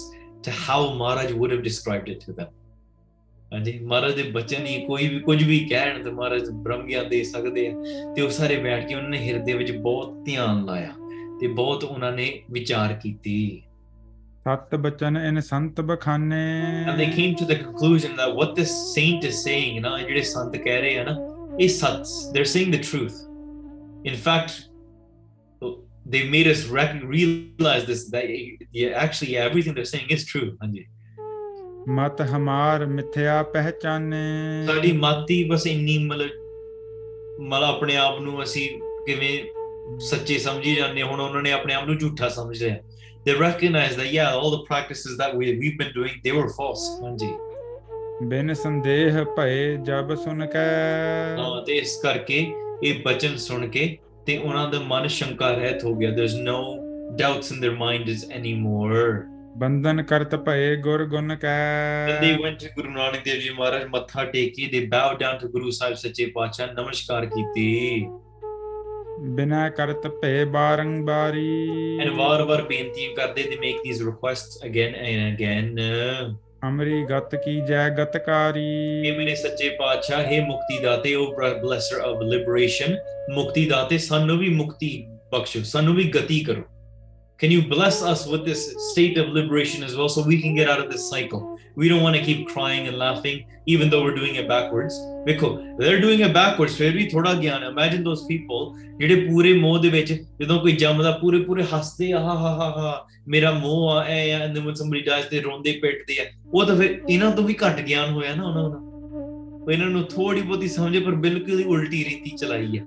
[0.47, 2.49] to how Maharaj would have described it to them
[3.52, 7.22] ਹਾਂਜੀ ਮਹਾਰਾਜ ਦੇ ਬਚਨ ਹੀ ਕੋਈ ਵੀ ਕੁਝ ਵੀ ਕਹਿਣ ਤੇ ਮਹਾਰਾਜ ਬ੍ਰਹਮ ਗਿਆਨ ਦੇ
[7.24, 10.92] ਸਕਦੇ ਆ ਤੇ ਉਹ ਸਾਰੇ ਬੈਠ ਕੇ ਉਹਨਾਂ ਨੇ ਹਿਰਦੇ ਵਿੱਚ ਬਹੁਤ ਧਿਆਨ ਲਾਇਆ
[11.40, 13.62] ਤੇ ਬਹੁਤ ਉਹਨਾਂ ਨੇ ਵਿਚਾਰ ਕੀਤੀ
[14.46, 16.38] ਸਤ ਬਚਨ ਇਨ ਸੰਤ ਬਖਾਨੇ
[16.90, 20.22] and they came to the conclusion that what this saint is saying ਨਾ ਇਹ ਜਿਹੜੇ
[20.22, 21.16] ਸੰਤ ਕਹਿ ਰਹੇ ਆ ਨਾ
[21.60, 23.18] ਇਹ ਸੱਚ they're saying the truth
[24.10, 24.58] in fact
[26.12, 28.30] they made us realize this that
[29.02, 30.86] actually yeah, everything they're saying is true ਹਾਂਜੀ
[31.88, 36.28] ਮਤ ਹਮਾਰ ਮਿਥਿਆ ਪਹਿਚਾਨੇ। ਸਾਡੀ ਮਾਤੀ ਬਸ ਇੰਨੀ ਮਤਲਬ
[37.40, 39.38] ਮਤਲਬ ਆਪਣੇ ਆਪ ਨੂੰ ਅਸੀਂ ਕਿਵੇਂ
[39.98, 42.76] ਸੱਚੇ ਸਮਝੀ ਜਾਂਦੇ ਹੁਣ ਉਹਨਾਂ ਨੇ ਆਪਣੇ ਆਪ ਨੂੰ ਝੂਠਾ ਸਮਝ ਲਿਆ।
[43.28, 47.04] They recognize that yeah all the practices that we we've been doing they were false
[47.04, 47.28] ਹਾਂਜੀ।
[48.22, 52.52] ਬਿਨ ਸੰਦੇਹ ਭਏ ਜਬ ਸੁਨ ਕੈ। ਹਾਂ ਤੇ ਇਸ ਕਰਕੇ
[52.84, 56.58] ਇਹ ਬਚਨ ਸੁਣ ਕੇ ਤੇ ਉਹਨਾਂ ਦਾ ਮਨ ਸ਼ੰਕਾ ਰਹਿਤ ਹੋ ਗਿਆ। There's no
[57.22, 62.68] doubts in their minds anymore ਬੰਧਨ ਕਰਤ ਭਏ ਗੁਰ ਗੁਣ and they ਕੈ went to
[62.76, 66.66] Guru Nanak Dev Ji Maharaj ਮੱਥਾ ਟੇਕੀ they bowed down to Guru Sahib ਸੱਚੇ ਪਾਤਸ਼ਾਹ
[66.66, 68.06] ਨਮਸਕਾਰ ਕੀਤੀ।
[69.20, 75.80] ਬਿਨਾ ਕਰਤ ਭਏ ਬਾਰੰਬਾਰੀ। And ਵਾਰ-ਵਾਰ ਬੇਨਤੀਆਂ ਕਰਦੇ they make these requests again and again
[76.68, 81.32] ਅਮਰੀ ਗਤ ਕੀ ਜੈ ਗਤਕਾਰੀ। ਇਹ ਮੇਰੇ ਸੱਚੇ ਪਾਤਸ਼ਾਹ ਹੈ ਮੁਕਤੀ ਦਾਤੇ ਉਹ
[81.62, 82.96] ਬਲੈਸਰ ਆਫ ਲਿਬਰੇਸ਼ਨ
[83.34, 86.62] ਮੁਕਤੀ ਦਾਤੇ ਸਾਨੂੰ ਵੀ ਮੁਕਤੀ ਬਖਸ਼ੋ ਸਾਨੂੰ ਵੀ ਗਤੀ ਕਰੋ।
[87.39, 88.61] can you bless us with this
[88.91, 91.41] state of liberation as well so we can get out of this cycle
[91.75, 94.93] we don't want to keep crying and laughing even though we're doing it backwards
[95.25, 95.49] ਵੇਖੋ
[95.79, 99.89] they're doing it backwards ਫਿਰ ਵੀ ਥੋੜਾ ਗਿਆਨ imagine those people ਜਿਹੜੇ ਪੂਰੇ ਮੋਹ ਦੇ
[99.89, 104.03] ਵਿੱਚ ਜਦੋਂ ਕੋਈ ਜੰਮਦਾ ਪੂਰੇ ਪੂਰੇ ਹੱਸਦੇ ਆ ਹਾ ਹਾ ਹਾ ਹਾ ਮੇਰਾ ਮੋਹ ਆ
[104.03, 107.31] ਐ ਆ and then when somebody dies they ਰੋਂਦੇ ਪਿੱਟਦੇ ਆ ਉਹ ਤਾਂ ਫਿਰ ਇਹਨਾਂ
[107.31, 108.77] ਤੋਂ ਵੀ ਘੱਟ ਗਿਆਨ ਹੋਇਆ ਨਾ ਉਹਨਾਂ ਦਾ
[109.65, 112.83] ਉਹ ਇਹਨਾਂ ਨੂੰ ਥੋੜੀ ਬਹੁਤੀ ਸਮਝੇ ਪਰ ਬਿਲਕੁਲ ਹੀ ਉਲਟੀ ਰੀਤੀ ਚਲਾਈ ਹੈ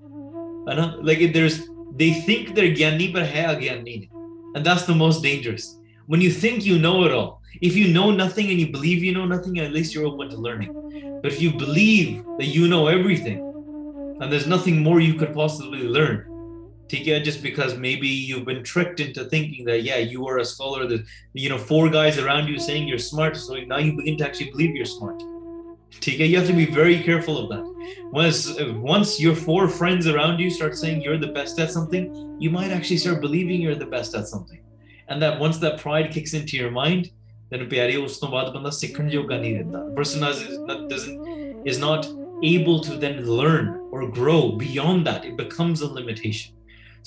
[0.72, 1.58] ਹਨਾ like there's
[2.00, 4.06] they think they're ਗਿਆਨੀ ਪਰ ਹੈ ਅਗਿਆਨੀ ਨੇ
[4.55, 5.77] and that's the most dangerous.
[6.07, 9.13] When you think you know it all if you know nothing and you believe you
[9.13, 11.19] know nothing at least you're open to learning.
[11.21, 13.39] But if you believe that you know everything
[14.21, 16.29] and there's nothing more you could possibly learn
[16.87, 20.45] take it just because maybe you've been tricked into thinking that yeah you are a
[20.45, 24.17] scholar that you know four guys around you saying you're smart so now you begin
[24.17, 25.21] to actually believe you're smart
[26.00, 27.64] take it you have to be very careful of that
[28.12, 28.38] once
[28.94, 32.04] once your four friends around you start saying you're the best at something
[32.38, 34.60] you might actually start believing you're the best at something
[35.08, 37.10] and that once that pride kicks into your mind
[37.50, 41.78] then ਪਿਆਰੇ ਉਸ ਤੋਂ ਬਾਅਦ ਬੰਦਾ ਸਿੱਖਣ ਜੋਗਾ ਨਹੀਂ ਰਹਿੰਦਾ person is not doesn't is
[41.84, 42.08] not
[42.50, 46.54] able to then learn or grow beyond that it becomes a limitation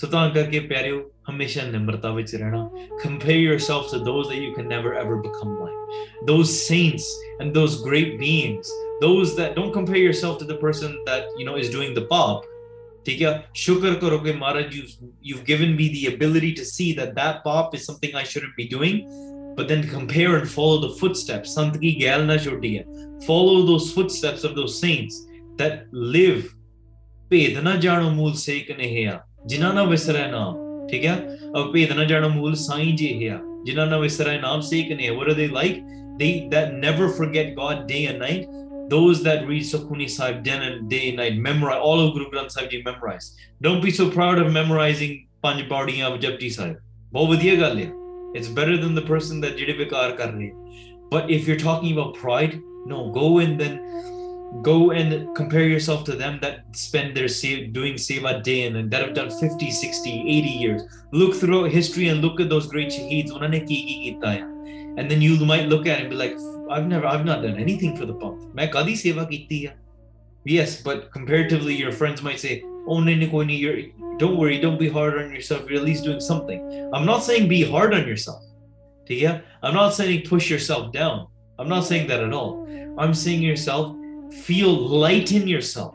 [0.00, 2.70] So ਤਾਂ ਕਰਕੇ ਪਿਆਰਿਓ ਹਮੇਸ਼ਾ ਨਿਮਰਤਾ ਵਿੱਚ ਰਹਿਣਾ
[3.04, 5.94] compare yourself to those that you can never ever become like
[6.30, 7.06] those saints
[7.40, 8.74] and those great beings
[9.04, 12.52] those that don't compare yourself to the person that you know is doing the pap
[13.06, 14.32] ਠੀਕ ਹੈ ਸ਼ੁਕਰ ਕਰੋ ਕਿ
[15.28, 18.68] you've given me the ability to see that that pap is something I shouldn't be
[18.76, 19.00] doing.
[19.56, 21.54] but then compare and follow the footsteps.
[21.54, 22.84] Sant ki gail na choti.
[23.26, 25.26] Follow those footsteps of those saints
[25.56, 26.54] that live.
[27.30, 29.22] Pedna jano mool seek neheya.
[29.46, 31.16] ਜਿਨ੍ਹਾਂ ਨਾ ਵਿਸਰੈ ਨਾਮ ਠੀਕ ਹੈ
[31.56, 35.32] ਅਬ ਭੇਦ ਨਾ ਜਾਣੋ ਮੂਲ ਸਾਈਂ ਜੀ ਹੈ ਜਿਨ੍ਹਾਂ ਨਾ ਵਿਸਰੈ ਨਾਮ ਸੇਕ ਨੇ what
[35.32, 35.80] are they like
[36.20, 38.54] they that never forget god day and night
[38.88, 42.52] those that read Sukhmani Sahib day and day and night, memorize all of Guru Granth
[42.52, 43.34] Sahib Ji memorize.
[43.60, 46.76] Don't be so proud of memorizing Panj Pauriyaan of Japji Sahib.
[48.34, 50.52] It's better than the person that jide vikar kar rahe.
[51.10, 53.76] But if you're talking about pride, no, go and then
[54.62, 58.90] go and compare yourself to them that spend their save, doing seva day in and
[58.90, 60.82] that have done 50 60 80 years.
[61.12, 63.30] Look through history and look at those great shaheeds.
[64.98, 66.36] And then you might look at it and be like
[66.70, 68.42] i've never i've not done anything for the Panth.
[70.44, 73.82] Yes but comparatively your friends might say oh you're,
[74.16, 75.68] don't worry don't be hard on yourself.
[75.68, 76.90] You're at least doing something.
[76.94, 78.42] I'm not saying be hard on yourself
[79.62, 81.28] i'm not saying push yourself down.
[81.58, 82.66] I'm not saying that at all.
[82.98, 83.96] I'm saying yourself
[84.32, 85.94] feel light in yourself.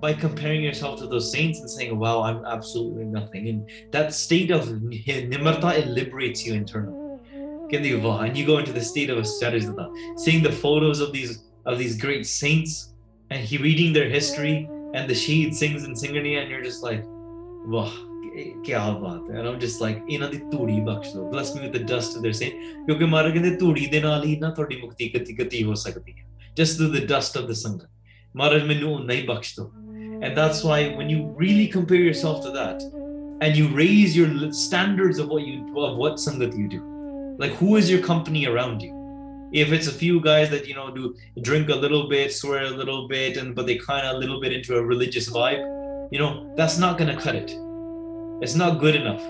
[0.00, 3.48] By comparing yourself to those saints and saying wow i'm absolutely nothing.
[3.48, 7.18] And that state of nimarta it liberates you internally.
[7.72, 9.76] And you go into the state of asceticism
[10.16, 12.92] seeing the photos of these of these great saints
[13.30, 17.02] and he reading their history and the sheet sings and singing and you're just like
[17.66, 17.92] wow
[18.65, 21.73] ਕਿਆ ਬਾਤ ਹੈ and I'm just like ਇਹਨਾਂ ਦੀ ਧੂੜੀ ਬਖਸ਼ ਦਿਓ bless me with
[21.77, 25.09] the dust of their saint ਕਿਉਂਕਿ ਮਹਾਰਾਜ ਕਹਿੰਦੇ ਧੂੜੀ ਦੇ ਨਾਲ ਹੀ ਨਾ ਤੁਹਾਡੀ ਮੁਕਤੀ
[25.15, 26.25] ਗਤੀ ਗਤੀ ਹੋ ਸਕਦੀ ਹੈ
[26.59, 27.87] just through the dust of the ਸੰਗਤ
[28.35, 29.71] ਮਹਾਰਾਜ ਮੈਨੂੰ ਨਹੀਂ ਬਖਸ਼ ਦਿਓ
[30.25, 32.83] and that's why when you really compare yourself to that
[33.45, 34.29] and you raise your
[34.63, 36.81] standards of what you of what sangat you do
[37.43, 38.91] like who is your company around you
[39.63, 41.09] if it's a few guys that you know do
[41.49, 44.39] drink a little bit swear a little bit and but they kind of a little
[44.45, 45.65] bit into a religious vibe
[46.13, 47.51] you know that's not going to cut it
[48.41, 49.29] it's not good enough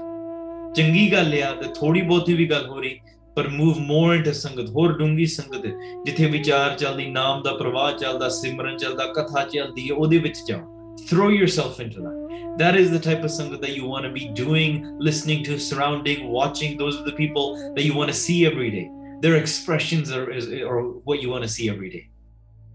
[0.75, 2.99] ਚੰਗੀ ਗੱਲ ਆ ਤੇ ਥੋੜੀ ਬਹੁਤੀ ਵੀ ਗੱਲ ਹੋ ਰਹੀ
[3.35, 5.65] ਪਰ ਮੂਵ ਮੋਰ ਇਨਟੂ ਸੰਗਤ ਹੋਰ ਡੂੰਗੀ ਸੰਗਤ
[6.05, 10.69] ਜਿੱਥੇ ਵਿਚਾਰ ਚੱਲਦੀ ਨਾਮ ਦਾ ਪ੍ਰਵਾਹ ਚੱਲਦਾ ਸਿਮਰਨ ਚੱਲਦਾ ਕਥਾ ਚੱਲਦੀ ਹੈ ਉਹਦੇ ਵਿੱਚ ਜਾਓ
[11.09, 12.17] throw yourself into that
[12.57, 14.73] that is the type of sangat that you want to be doing
[15.07, 18.83] listening to surrounding watching those are the people that you want to see every day
[19.23, 22.03] their expressions are, is, are what you want to see every day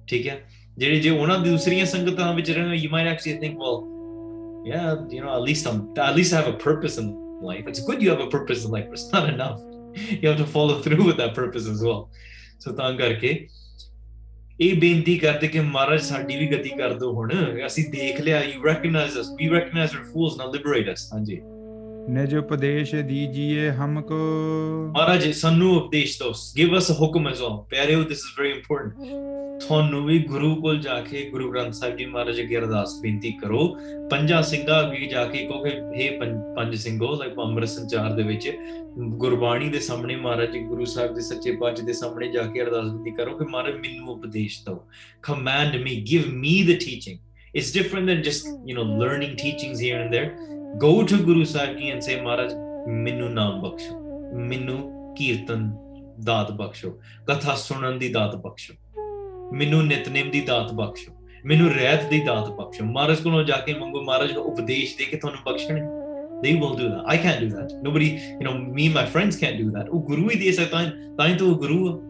[0.08, 0.40] ਠੀਕ ਹੈ
[0.78, 3.78] ਜਿਹੜੇ ਜੇ ਉਹਨਾਂ ਦੂਸਰੀਆਂ ਸੰਗਤਾਂ ਵਿੱਚ ਰਹਿਣਾ you might actually think well
[4.64, 7.08] yeah you know at least i'm at least i have a purpose in
[7.42, 9.60] life it's good you have a purpose in life but it's not enough
[10.22, 12.02] you have to follow through with that purpose as well
[12.58, 13.48] so ਤਾਂ ਕਰਕੇ
[14.60, 17.32] ਇਹ ਬੇਨਤੀ ਕਰਦੇ ਕਿ ਮਹਾਰਾਜ ਸਾਡੀ ਵੀ ਗਤੀ ਕਰ ਦਿਓ ਹੁਣ
[17.66, 21.40] ਅਸੀਂ ਦੇਖ ਲਿਆ you recognize us we recognize our fools now liberate us ਹਾਂਜੀ
[22.09, 24.15] ਨਿਜ ਉਪਦੇਸ਼ ਦੀਜੀਏ ਹਮਕੋ।
[24.97, 29.21] ਮਹਾਰਾਜ, ਸਾਨੂੰ ਉਪਦੇਸ਼ ਦਿਓ। Give us a hukum as well ਪਿਆਰਿਓ, this is very important
[29.59, 33.77] ਤੁਹਾਨੂੰ ਵੀ ਗੁਰੂ ਕੋਲ ਜਾ ਕੇ, ਗੁਰੂ ਗ੍ਰੰਥ ਸਾਹਿਬ ਜੀ ਮਹਾਰਾਜ ਅੱਗੇ ਅਰਦਾਸ ਬੇਨਤੀ ਕਰੋ।
[34.11, 38.51] ਪੰਜਾਂ ਸਿੰਘਾਂ ਅੱਗੇ ਜਾ ਕੇ ਕਹੋ ਕਿ हे ਪੰਜ ਸਿੰਘੋ ਲਾਈਕ ਅੰਮ੍ਰਿਤ ਸੰਚਾਰ ਦੇ ਵਿੱਚ,
[38.99, 43.11] ਗੁਰਬਾਣੀ ਦੇ ਸਾਹਮਣੇ ਮਹਾਰਾਜ, ਗੁਰੂ ਸਾਹਿਬ ਦੇ ਸੱਚੇ ਪਾਤਸ਼ਾਹ ਦੇ ਸਾਹਮਣੇ ਜਾ ਕੇ ਅਰਦਾਸ ਬੇਨਤੀ
[43.11, 44.83] ਕਰੋ ਕਿ ਮਹਾਰਾਜ ਮੈਨੂੰ ਉਪਦੇਸ਼ ਦਿਓ।
[45.31, 47.19] Command me, give me the teaching
[47.57, 51.77] it's different than just, you know, learning teachings here and there go to guru sahib
[51.77, 52.55] ji and say maharaj
[52.87, 53.99] ਮੈਨੂੰ ਨਾਮ ਬਖਸ਼ੋ,
[54.33, 55.77] ਮੈਨੂੰ ਕੀਰਤਨ
[56.23, 58.73] ਦਾਤ ਬਖਸ਼ੋ, ਕਥਾ ਸੁਣਨ ਦੀ ਦਾਤ ਬਖਸ਼ੋ,
[59.53, 61.13] ਮੈਨੂੰ ਨਿਤਨੇਮ ਦੀ ਦਾਤ ਬਖਸ਼ੋ,
[61.45, 65.17] ਮੈਨੂੰ ਰਹਿਤ ਦੀ ਦਾਤ ਬਖਸ਼ੋ। ਮਹਾਰਾਜ ਕੋਲੋਂ ਜਾ ਕੇ ਮੰਗੋ, ਮਹਾਰਾਜ ਨੂੰ ਉਪਦੇਸ਼ ਦੇ ਕੇ
[65.17, 66.01] ਤੁਹਾਨੂੰ ਬਖਸ਼ਣ
[66.43, 67.01] they will do that.
[67.13, 67.73] I can't do that.
[67.87, 69.89] Nobody, you know, me and my friends can't do that.
[69.89, 70.83] ਉਹ ਗੁਰੂ ਹੀ ਦੇ ਸਕਦਾ
[71.17, 72.01] ਤਾਂ ਹੀ ਤਾਂ ਉਹ ਗੁਰੂ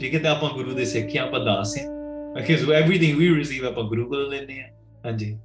[0.00, 1.84] ਠੀਕ ਹੈ, ਤਾਂ ਆਪਾਂ ਗੁਰੂ ਦੇ ਸਿੱਖਿਆ ਆਪਾਂ ਦਾਸ ਹੈ।
[2.32, 4.64] Because everything we receive, ਆਪਾਂ ਗੁਰੂ ਕੋਲੋਂ ਲੈਂਦੇ ਆ
[5.06, 5.38] ਹਾਂਜੀ।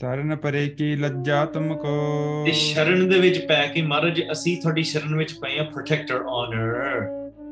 [0.00, 5.16] ਸਰਨ ਪਰੇ ਕੀ ਲੱਜਾ ਤੁਮਕੋ ਤੇ ਸ਼ਰਨ ਦੇ ਵਿੱਚ ਪੈ ਕੇ ਮਹਾਰਾਜ ਅਸੀਂ ਤੁਹਾਡੀ ਸ਼ਰਨ
[5.16, 7.00] ਵਿੱਚ ਪਏ ਆ ਪ੍ਰੋਟੈਕਟਰ ਆਨਰ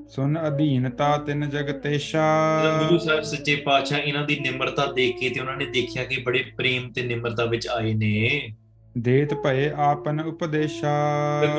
[0.09, 2.24] ਸੁਨ ਅਧੀਨਤਾ ਤਿਨ ਜਗਤੇਸ਼ਾ
[2.88, 6.44] ਗੁਰੂ ਸਾਹਿਬ ਸੱਚੇ ਪਾਤਸ਼ਾਹ ਇਹਨਾਂ ਦੀ ਨਿਮਰਤਾ ਦੇਖ ਕੇ ਤੇ ਉਹਨਾਂ ਨੇ ਦੇਖਿਆ ਕਿ ਬੜੇ
[6.57, 8.49] ਪ੍ਰੇਮ ਤੇ ਨਿਮਰਤਾ ਵਿੱਚ ਆਏ ਨੇ।
[8.99, 10.92] ਦੇਤ ਭਏ ਆਪਨ ਉਪਦੇਸ਼ਾ।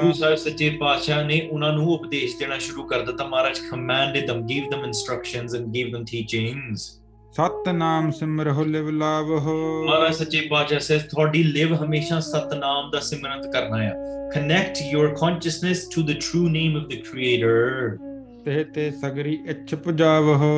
[0.01, 4.41] ਗੁਰੂ ਸਾਹਿਬ ਸੱਚੇ ਪਾਤਸ਼ਾਹ ਨੇ ਉਹਨਾਂ ਨੂੰ ਉਪਦੇਸ਼ ਦੇਣਾ ਸ਼ੁਰੂ ਕਰ ਦਿੱਤਾ ਮਹਾਰਾਜ commanded them
[4.41, 6.99] give them instructions and gave them teachings
[7.38, 13.50] ਸਤ ਨਾਮ ਸਿਮਰਹੁ ਲਿਵ ਲਾਵਹੁ ਮਹਾਰਾਜ ਸੱਚੇ ਪਾਤਸ਼ਾਹ says ਤੁਹਾਡੀ ਲਿਵ ਹਮੇਸ਼ਾ ਸਤਨਾਮ ਦਾ ਸਿਮਰਨ
[13.50, 13.92] ਕਰਨਾ ਆ
[14.34, 17.98] connect your consciousness to the true name of the creator
[18.44, 20.48] ਤੇ ਤੇ ਸਗਰੀ ਇੱਛ ਪੁਜਾਵਹੁ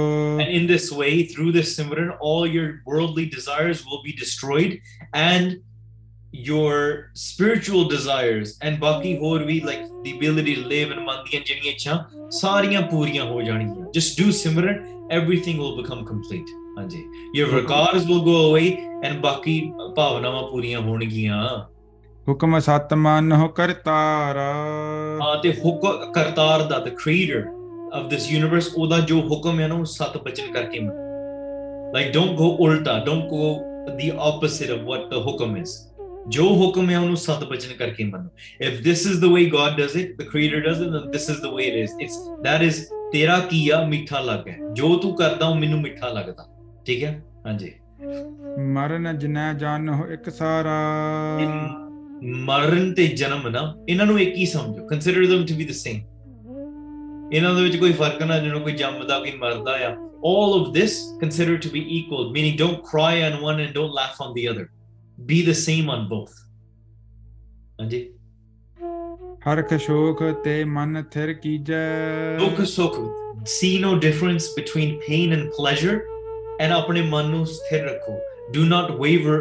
[0.40, 4.76] and in this way through this simran all your worldly desires will be destroyed
[5.22, 5.56] and
[6.48, 6.80] your
[7.22, 11.72] spiritual desires and ਬਾਕੀ ਹੋਰ ਵੀ like the ability to live and ਮਨ ਦੀਆਂ ਜਿਹੜੀਆਂ
[11.72, 11.98] ਇੱਛਾਂ
[12.30, 17.03] ਸਾਰੀਆਂ ਪੂਰੀਆਂ ਹੋ ਜਾਣਗੀਆਂ just do simran everything will become complete ਹਾਂਜੀ
[17.37, 18.67] your vikas will go away
[19.03, 19.61] and ਬਾਕੀ
[19.95, 21.41] ਭਾਵਨਾਵਾਂ ਪੂਰੀਆਂ ਹੋਣਗੀਆਂ
[22.29, 24.51] ਹੁਕਮ ਸਤ ਮੰਨਹੁ ਕਰਤਾਰਾ
[25.21, 27.41] ਹਾਂ ਤੇ ਹੁਕਮ ਕਰਤਾਰ ਦਾ the creator
[27.99, 31.09] of this universe ਉਹਦਾ ਜੋ ਹੁਕਮ ਹੈ ਨਾ ਉਹ ਸਤ ਬਚਨ ਕਰਕੇ ਮੰਨੋ
[31.95, 33.47] like don't go ਉਲਟਾ don't go
[33.97, 35.71] the opposite of what the ਹੁਕਮ is
[36.27, 38.29] ਜੋ ਹੁਕਮ ਹੈ ਉਹਨੂੰ ਸਤ ਬਚਨ ਕਰਕੇ ਮੰਨੋ
[38.69, 41.41] if this is the way god does it the creator does it then this is
[41.45, 45.47] the way it is it's that is ਤੇਰਾ ਕੀ ਆ ਮਿੱਠਾ ਲੱਗਾ ਜੋ ਤੂੰ ਕਰਦਾ
[45.47, 46.47] ਉਹ ਮੈਨੂੰ ਮਿੱਠਾ ਲੱਗਦਾ
[46.85, 47.71] ਠੀਕ ਹੈ ਹਾਂਜੀ
[48.73, 50.77] ਮਰਨ ਜਿਨੈ ਜਾਣਹੁ ਇੱਕ ਸਾਰਾ
[52.47, 56.01] ਮਰਨ ਤੇ ਜਨਮ ਨਾ ਇਹਨਾਂ ਨੂੰ ਇੱਕ ਹੀ ਸਮਝੋ consider them to be the same
[57.33, 59.95] ਇਹਨਾਂ ਦੇ ਵਿੱਚ ਕੋਈ ਫ਼ਰਕ ਨਾ ਜਿਹਨੂੰ ਕੋਈ ਜੰਮਦਾ ਕੋਈ ਮਰਦਾ ਆ
[60.29, 64.19] all of this consider to be equal meaning don't cry on one and don't laugh
[64.25, 64.65] on the other
[65.29, 66.35] be the same on both
[67.79, 68.01] ਹਾਂਜੀ
[69.47, 71.85] ਹਰਖ ਸ਼ੋਕ ਤੇ ਮਨ ਥਿਰ ਕੀਜੈ
[72.39, 72.99] ਦੁੱਖ ਸੁੱਖ
[73.51, 75.95] see no difference between pain and pleasure
[76.60, 78.18] and ਆਪਣੇ ਮਨ ਨੂੰ ਸਥਿਰ ਰੱਖੋ
[78.56, 79.38] do not waver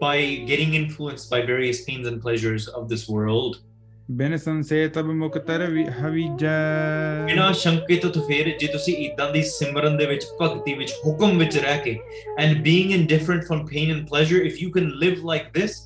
[0.00, 0.16] by
[0.50, 3.56] getting influenced by various pains and pleasures of this world
[4.10, 5.62] ਬਿਨ ਸੰਸੇ ਤਬ ਮੁਕਤਰ
[6.00, 6.56] ਹਵੀਜੈ
[7.26, 11.56] ਬਿਨਾਂ ਸ਼ੰਕੇ ਤੋਂ ਫਿਰ ਜੇ ਤੁਸੀਂ ਇਦਾਂ ਦੀ ਸਿਮਰਨ ਦੇ ਵਿੱਚ ਭਗਤੀ ਵਿੱਚ ਹੁਕਮ ਵਿੱਚ
[11.56, 11.98] ਰਹਿ ਕੇ
[12.40, 15.78] and being indifferent from pain and pleasure if you can live like this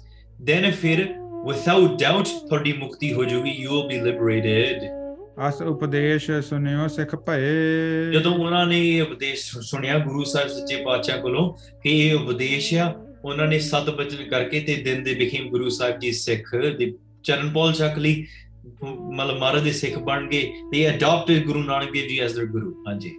[0.51, 1.07] then ਫਿਰ
[1.49, 4.99] without doubt ਤੁਹਾਡੀ ਮੁਕਤੀ ਹੋ ਜਾਊਗੀ you will be liberated
[5.48, 11.18] ਅਸ ਉਪਦੇਸ਼ ਸੁਨਿਓ ਸਿੱਖ ਭਏ। ਜਦੋਂ ਉਹਨਾਂ ਨੇ ਇਹ ਉਪਦੇਸ਼ ਸੁਣਿਆ ਗੁਰੂ ਸਾਹਿਬ ਸੱਚੇ ਪਾਤਸ਼ਾਹ
[11.18, 11.54] ਕੋਲੋਂ
[11.84, 12.94] ਕਿ ਇਹ ਉਪਦੇਸ਼ ਆ
[13.26, 17.50] ਉਹਨਾਂ ਨੇ ਸਤ ਬਚਨ ਕਰਕੇ ਤੇ ਦਿਨ ਦੇ became ਗੁਰੂ ਸਾਹਿਬ ਜੀ ਸਿੱਖ ਦੇ ਚਰਨ
[17.54, 18.28] ਪੌਲ ਚੱਕ ਲਈ
[19.14, 22.84] ਮਤਲਬ ਮਹਾਰਾਜ ਦੇ ਸਿੱਖ ਬਣ ਗਏ they adopted ਗੁਰੂ ਨਾਨਕ ਦੇਵ ਜੀ as their ਗੁਰੂ।
[22.88, 23.10] ਹਾਂਜੀ।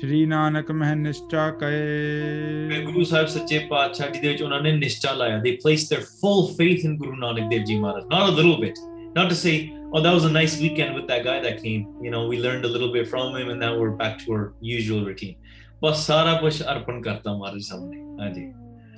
[0.00, 4.72] ਸ਼੍ਰੀ ਨਾਨਕ ਮਹਿ ਨਿਸ਼ਚਾ ਤੇ ਕਏ ਗੁਰੂ ਸਾਹਿਬ ਸੱਚੇ ਪਾਤਸ਼ਾਹ ਜੀ ਦੇ ਵਿੱਚ ਉਹਨਾਂ ਨੇ
[4.72, 8.40] ਨਿਸ਼ਚਾ ਲਾਇਆ they placed their full faith in Guru Nanak Dev ji Maharaj not a
[8.40, 9.55] little bit not to say
[9.93, 12.65] oh that was a nice weekend with that guy that came you know we learned
[12.65, 14.45] a little bit from him and now we're back to our
[14.75, 15.35] usual routine
[15.83, 18.51] ਬਸ ਸਾਰਾ ਕੁਝ ਅਰਪਣ ਕਰਤਾ ਮਹਾਰਾਜ ਸਾਹਮਣੇ ਹਾਂਜੀ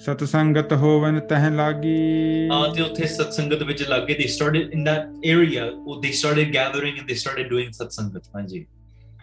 [0.05, 5.30] ਸਤ ਸੰਗਤ ਹੋਵਨ ਤਹ ਲਾਗੀ ਹਾਂ ਤੇ ਉੱਥੇ ਸਤਸੰਗਤ ਵਿੱਚ ਲੱਗੇ they started in that
[5.34, 5.68] area
[6.05, 8.66] they started gathering and they started doing ਸਤਸੰਗਤ ਹਾਂਜੀ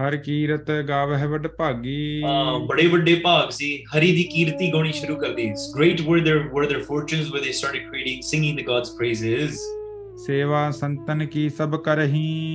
[0.00, 5.16] ਹਰ ਕੀਰਤ ਗਾਵਹਿ ਵਡ ਭਾਗੀ ਹਾਂ ਬੜੇ ਵੱਡੇ ਭਾਗ ਸੀ ਹਰੀ ਦੀ ਕੀਰਤੀ ਗਾਉਣੀ ਸ਼ੁਰੂ
[5.16, 8.94] ਕਰ ਦਿੱਤੀ great were their were their fortunes where they started creating singing the god's
[9.00, 9.60] praises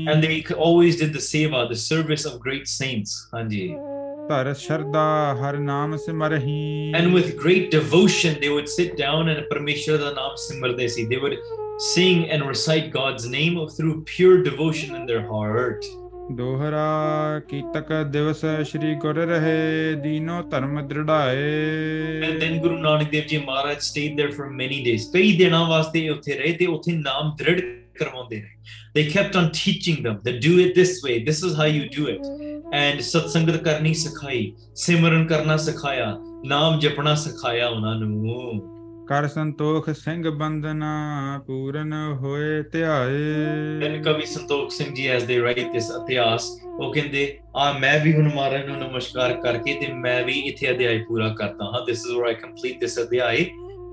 [0.09, 3.29] and they always did the seva the service of great saints.
[4.31, 5.07] तर श्रद्धा
[5.41, 10.35] हर नाम Simrahi and with great devotion they would sit down and परमेश्वर का नाम
[10.43, 11.37] सिमरते सी they would
[11.81, 15.85] sing and recite God's name through pure devotion in their heart.
[16.37, 21.39] ਦੋਹਰਾ ਕੀਤਕ ਦਿਵਸ ਸ੍ਰੀ ਗੁਰ ਰਹੇ ਦੀਨੋ ਧਰਮ ਦ੍ਰਿੜਾਏ
[22.23, 26.09] and then Guru Nanak Dev ji Maharaj stayed there for many days ਕਈ ਦਿਨਾਂ ਵਾਸਤੇ
[26.09, 27.61] ਉੱਥੇ ਰਹੇ ਤੇ ਉੱਥੇ ਨਾਮ ਦ੍ਰਿੜ
[27.99, 28.57] ਕਰਵਾਉਂਦੇ ਰਹੇ
[28.95, 32.09] they kept on teaching them that do it this way this is how you do
[32.11, 32.29] it
[32.75, 38.80] and ਸਤਸੰਗਤ ਕਰਨੀ ਸਿਖਾਈ ਸਿਮਰਨ ਕਰਨਾ ਸਿਖਾਇਆ ਨਾਮ ਜਪਣਾ ਸਿਖਾਇਆ ਉਹਨਾਂ ਨੂੰ
[39.11, 40.89] ਕਰ ਸੰਤੋਖ ਸਿੰਘ ਬੰਦਨਾ
[41.47, 43.23] ਪੂਰਨ ਹੋਏ ਧਿਆਏ
[43.83, 46.47] Then ਕਵੀ Santokh Singh ji as they write this ਇਤਿਹਾਸ
[46.81, 47.25] ਉਹ ਕਹਿੰਦੇ
[47.57, 51.71] ਆ ਮੈਂ ਵੀ ਹੁਣ ਮਹਾਰਾਜ ਨੂੰ ਨਮਸਕਾਰ ਕਰਕੇ ਤੇ ਮੈਂ ਵੀ ਇੱਥੇ ਅਧਿਆਇ ਪੂਰਾ ਕਰਦਾ
[51.73, 53.45] ਹਾਂ this is where I complete this ਅਧਿਆਇ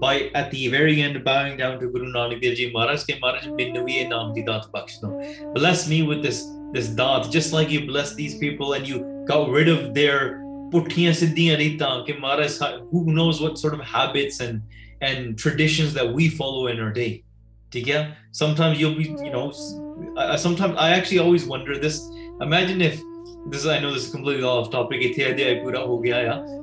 [0.02, 3.48] by at the very end bowing down to Guru Nanak Dev Ji Maharaj ਕੇ ਮਹਾਰਾਜ
[3.52, 6.42] ਮੈਨੂੰ ਵੀ ਇਹ ਨਾਮ ਦੀ ਦਾਤ ਬਖਸ਼ ਦਿਓ bless me with this
[6.76, 9.00] this ਦਾਤ just like you blessed these people and you
[9.32, 10.20] got rid of their
[10.72, 14.62] ਪੁੱਠੀਆਂ ਸਿੱਧੀਆਂ ਰੀਤਾਂ ਕਿ ਮਹਾਰਾਜ ਸਾ- who knows what sort of habits and
[15.02, 17.24] and traditions that we follow in our day.
[17.74, 18.14] Yeah.
[18.32, 19.54] Sometimes you'll be, you know,
[20.18, 22.10] I, sometimes I actually always wonder this.
[22.42, 23.02] Imagine if
[23.50, 25.02] this I know this is completely off topic,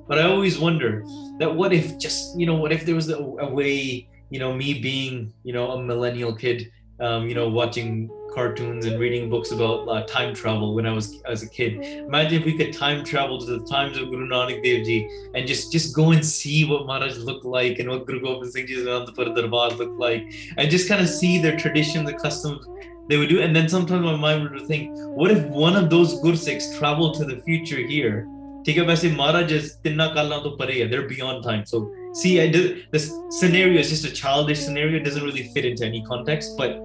[0.08, 1.04] but I always wonder
[1.38, 4.54] that what if just, you know, what if there was a, a way, you know,
[4.54, 6.70] me being, you know, a millennial kid,
[7.00, 11.21] um, you know, watching cartoons and reading books about uh, time travel when I was
[11.25, 14.63] as a kid imagine if we could time travel to the times of Guru Nanak
[14.63, 18.21] Dev Ji and just just go and see what Maharaj looked like and what Guru
[18.21, 22.13] Gobind Singh Ji's Anandapur Darbar looked like and just kind of see their traditions, the
[22.13, 22.65] customs,
[23.09, 23.41] they would do.
[23.41, 27.25] And then sometimes my mind would think, what if one of those Gursikhs traveled to
[27.25, 28.27] the future here?
[28.65, 29.51] ठीक है वैसे महाराज
[29.83, 31.79] तिन्ना काला तो परे है they're beyond time so
[32.21, 32.65] see I did
[32.95, 33.05] this
[33.37, 36.75] scenario is just a childish scenario it doesn't really fit into any context but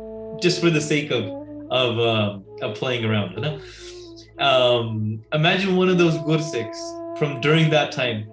[0.41, 1.25] just for the sake of
[1.69, 3.33] of um, of playing around.
[3.35, 3.59] You know?
[4.39, 6.79] Um, imagine one of those Gursikhs
[7.17, 8.25] from during that time,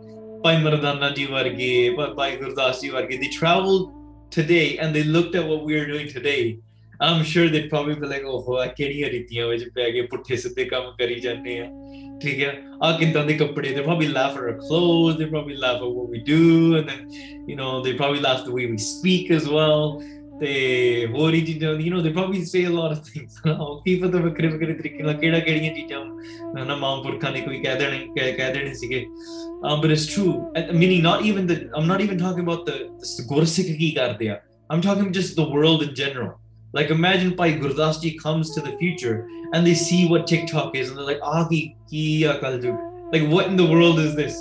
[0.43, 3.21] Bhai Mardana Varge, Bhai Gurdas Diwargi.
[3.21, 3.93] they traveled
[4.31, 6.59] today and they looked at what we are doing today.
[6.99, 10.91] I'm sure they'd probably be like, oh, I can't even ਪੈ ਗਏ ਪੁੱਠੇ ਸਿੱਧੇ ਕੰਮ
[10.99, 11.71] ਕਰੀ ਜਾਂਦੇ ਆ
[12.23, 17.01] they probably laugh at our clothes they probably laugh at what we do and then
[17.47, 20.01] you know they probably laugh the way we speak as well
[20.41, 24.15] ਤੇ ਹੋਰ ਹੀ ਚੀਜ਼ਾਂ you نو they probably say a lot of things hockey ਫਤ
[24.15, 28.33] ਵੱਖਰੇ ਵੱਖਰੇ ਤਰੀਕੇ ਨਾਲ ਕਿਹੜਾ ਕਿਹੜੀਆਂ ਚੀਜ਼ਾਂ ਨਾ ਮਾਂ ਪੁਰਖਾਂ ਨੇ ਕੋਈ ਕਹਿ ਦੇਣੇ ਕਹਿ
[28.33, 29.05] ਕਹਿ ਦੇਣੇ ਸੀਗੇ
[29.83, 30.33] but it's true
[30.73, 34.41] meaning not even the aam not even talking about the Gursikh ਕੀ ਕਰਦੇ ਆ
[34.73, 36.31] aam talking just the world in general
[36.77, 40.99] Like imagine Bhai Gurdas comes to the future and they see what TikTok is and
[40.99, 42.33] they're like, ah, ki, ki ya.
[43.13, 44.37] Like what in the world is this?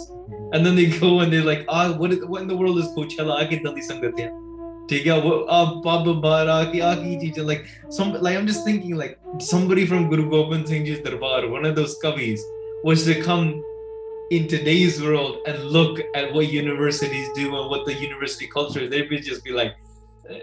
[0.51, 2.87] And then they go and they're like, ah, what, is, what in the world is
[2.87, 3.37] Coachella?
[3.37, 4.44] I can tell you something."
[4.90, 7.66] ठीक है वो आप पाप बारा की आ की चीजें like
[7.98, 9.18] some like I'm just thinking like
[9.48, 12.46] somebody from Guru Gobind Singh Ji's darbar one of those kavis
[12.84, 13.46] was to come
[14.30, 18.90] in today's world and look at what universities do and what the university culture is
[18.90, 19.78] they would just be like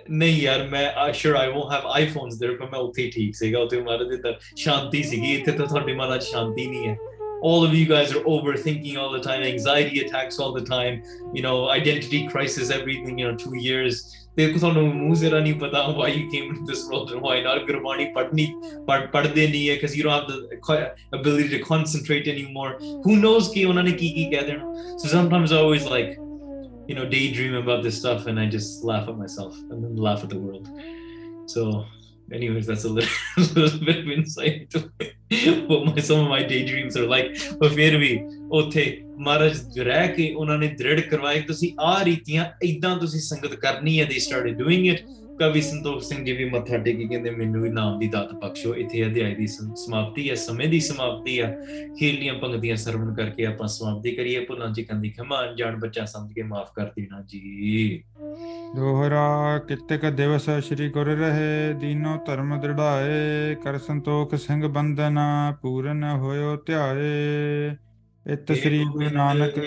[0.09, 3.59] ਨਹੀਂ ਯਾਰ ਮੈਂ ਸ਼ੋਰ ਆਈ won't have iPhones there ਪਰ ਮੈਂ ਉੱਥੇ ਹੀ ਠੀਕ ਸੀਗਾ
[3.59, 6.97] ਉੱਥੇ ਮਾਰੇ ਦੇ ਤਾਂ ਸ਼ਾਂਤੀ ਸੀਗੀ ਇੱਥੇ ਤਾਂ ਤੁਹਾਡੇ ਮਨ 'ਚ ਸ਼ਾਂਤੀ ਨਹੀਂ ਹੈ
[7.42, 11.02] all of you guys are overthinking all the time, anxiety attacks all the time,
[11.34, 14.02] you know, identity crisis, everything, you know, two years.
[14.36, 17.40] तेरे को थानू मुंह से नहीं पता why you came into this world and why
[17.42, 18.46] not Gurbani पढ़नी
[18.88, 20.78] पढ़ पढ़दे नहीं है cuz you don't have the
[21.18, 22.70] ability to concentrate anymore.
[23.06, 24.72] Who knows कि उन्होंने की की कह देना?
[25.02, 26.14] So sometimes I always like
[26.92, 30.32] you know daydream about this stuff and I just laugh at myself and laugh at
[30.36, 30.72] the world.
[31.56, 31.68] So
[32.34, 34.90] anyways, that's a little, a little bit of insight into
[35.66, 37.30] what my, some of my daydreams are like.
[37.60, 38.18] But ਫਿਰ ਵੀ
[38.52, 38.84] ਉੱਥੇ
[39.18, 44.00] ਮਹਾਰਾਜ ਰਹਿ ਕੇ ਉਹਨਾਂ ਨੇ ਦ੍ਰਿੜ ਕਰਵਾਇਆ ਕਿ ਤੁਸੀਂ ਆ ਰੀਤੀਆਂ ਇਦਾਂ ਤੁਸੀਂ ਸੰਗਤ ਕਰਨੀ
[44.00, 45.04] ਹੈ they started doing it
[45.38, 49.06] ਕਵੀ ਸੰਤੋਖ ਸਿੰਘ ਜੀ ਵੀ ਮੱਥਾ ਟੇਕੀ ਕਹਿੰਦੇ ਮੈਨੂੰ ਵੀ ਨਾਮ ਦੀ ਦਾਤ ਬਖਸ਼ੋ ਇੱਥੇ
[49.06, 51.56] ਅਧਿਆਇ ਦੀ ਸਮਾਪਤੀ ਹੈ ਸਮੇਂ ਦੀ ਸਮਾਪਤੀ ਹੈ।
[51.98, 56.42] ਖੇਲੀਆਂ ਪੰਗਤੀਆਂ ਸਰਵਣ ਕਰਕੇ ਆਪਾਂ ਸਮਾਪਤੀ ਕਰੀਏ। ਭੁੱਲਾਂ ਜੀ ਕੰਦੀ ਖਮਾ ਅਣਜਾਣ ਬੱਚਾ ਸਮਝ ਕੇ
[56.42, 58.02] ਮਾਫ ਕਰ ਦੇਣਾ ਜੀ।
[58.76, 66.56] ਦੋਹਰਾ ਕਿਤਕ ਦਿਵਸ ਸ੍ਰੀ ਗੁਰ ਰਹੇ ਦੀਨੋ ਧਰਮ ਦ੍ਰਿੜਾਏ। ਕਰ ਸੰਤੋਖ ਸਿੰਘ ਬੰਦਨਾ ਪੂਰਨ ਹੋਇਓ
[66.56, 67.76] ਧਿਆਏ।
[68.26, 69.58] ਇਤ ਸ੍ਰੀ ਗੁਰੂ ਨਾਨਕ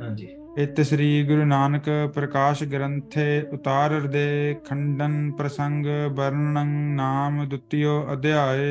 [0.00, 0.28] ਹਾਂਜੀ।
[0.58, 1.84] ਇਤ ਸ੍ਰੀ ਗੁਰੂ ਨਾਨਕ
[2.14, 5.86] ਪ੍ਰਕਾਸ਼ ਗ੍ਰੰਥੇ ਉਤਾਰਰ ਦੇ ਖੰਡਨ ਪ੍ਰਸੰਗ
[6.16, 8.66] ਵਰਣਨ ਨਾਮ ਦੁਤੀਓ ਅਧਿਆਏ।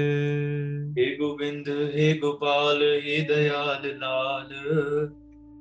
[1.00, 4.50] ਏ ਗੋਬਿੰਦ ਏ ਗੋਪਾਲ ਏ ਦਇਆਲ ਲਾਲ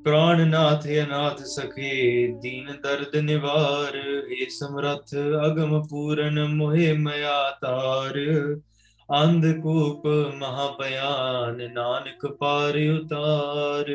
[0.05, 3.97] ਪ੍ਰਾਨ ਨਾਥ ਅਨਾਥ ਸਖੇ, ਦੀਨ ਦਰਦ ਨਿਵਾਰ
[4.31, 5.14] ਏ ਸਮਰਥ
[5.47, 8.18] ਅਗਮ ਪੂਰਨ, ਮੋਹਿ ਮਇਆ ਤਾਰ।
[9.09, 13.95] ਅੰਧ ਕੂਪ ਮਹਾ ਬਿਆਨ ਨਾਨਕ ਪਾਰ ਉਤਾਰ।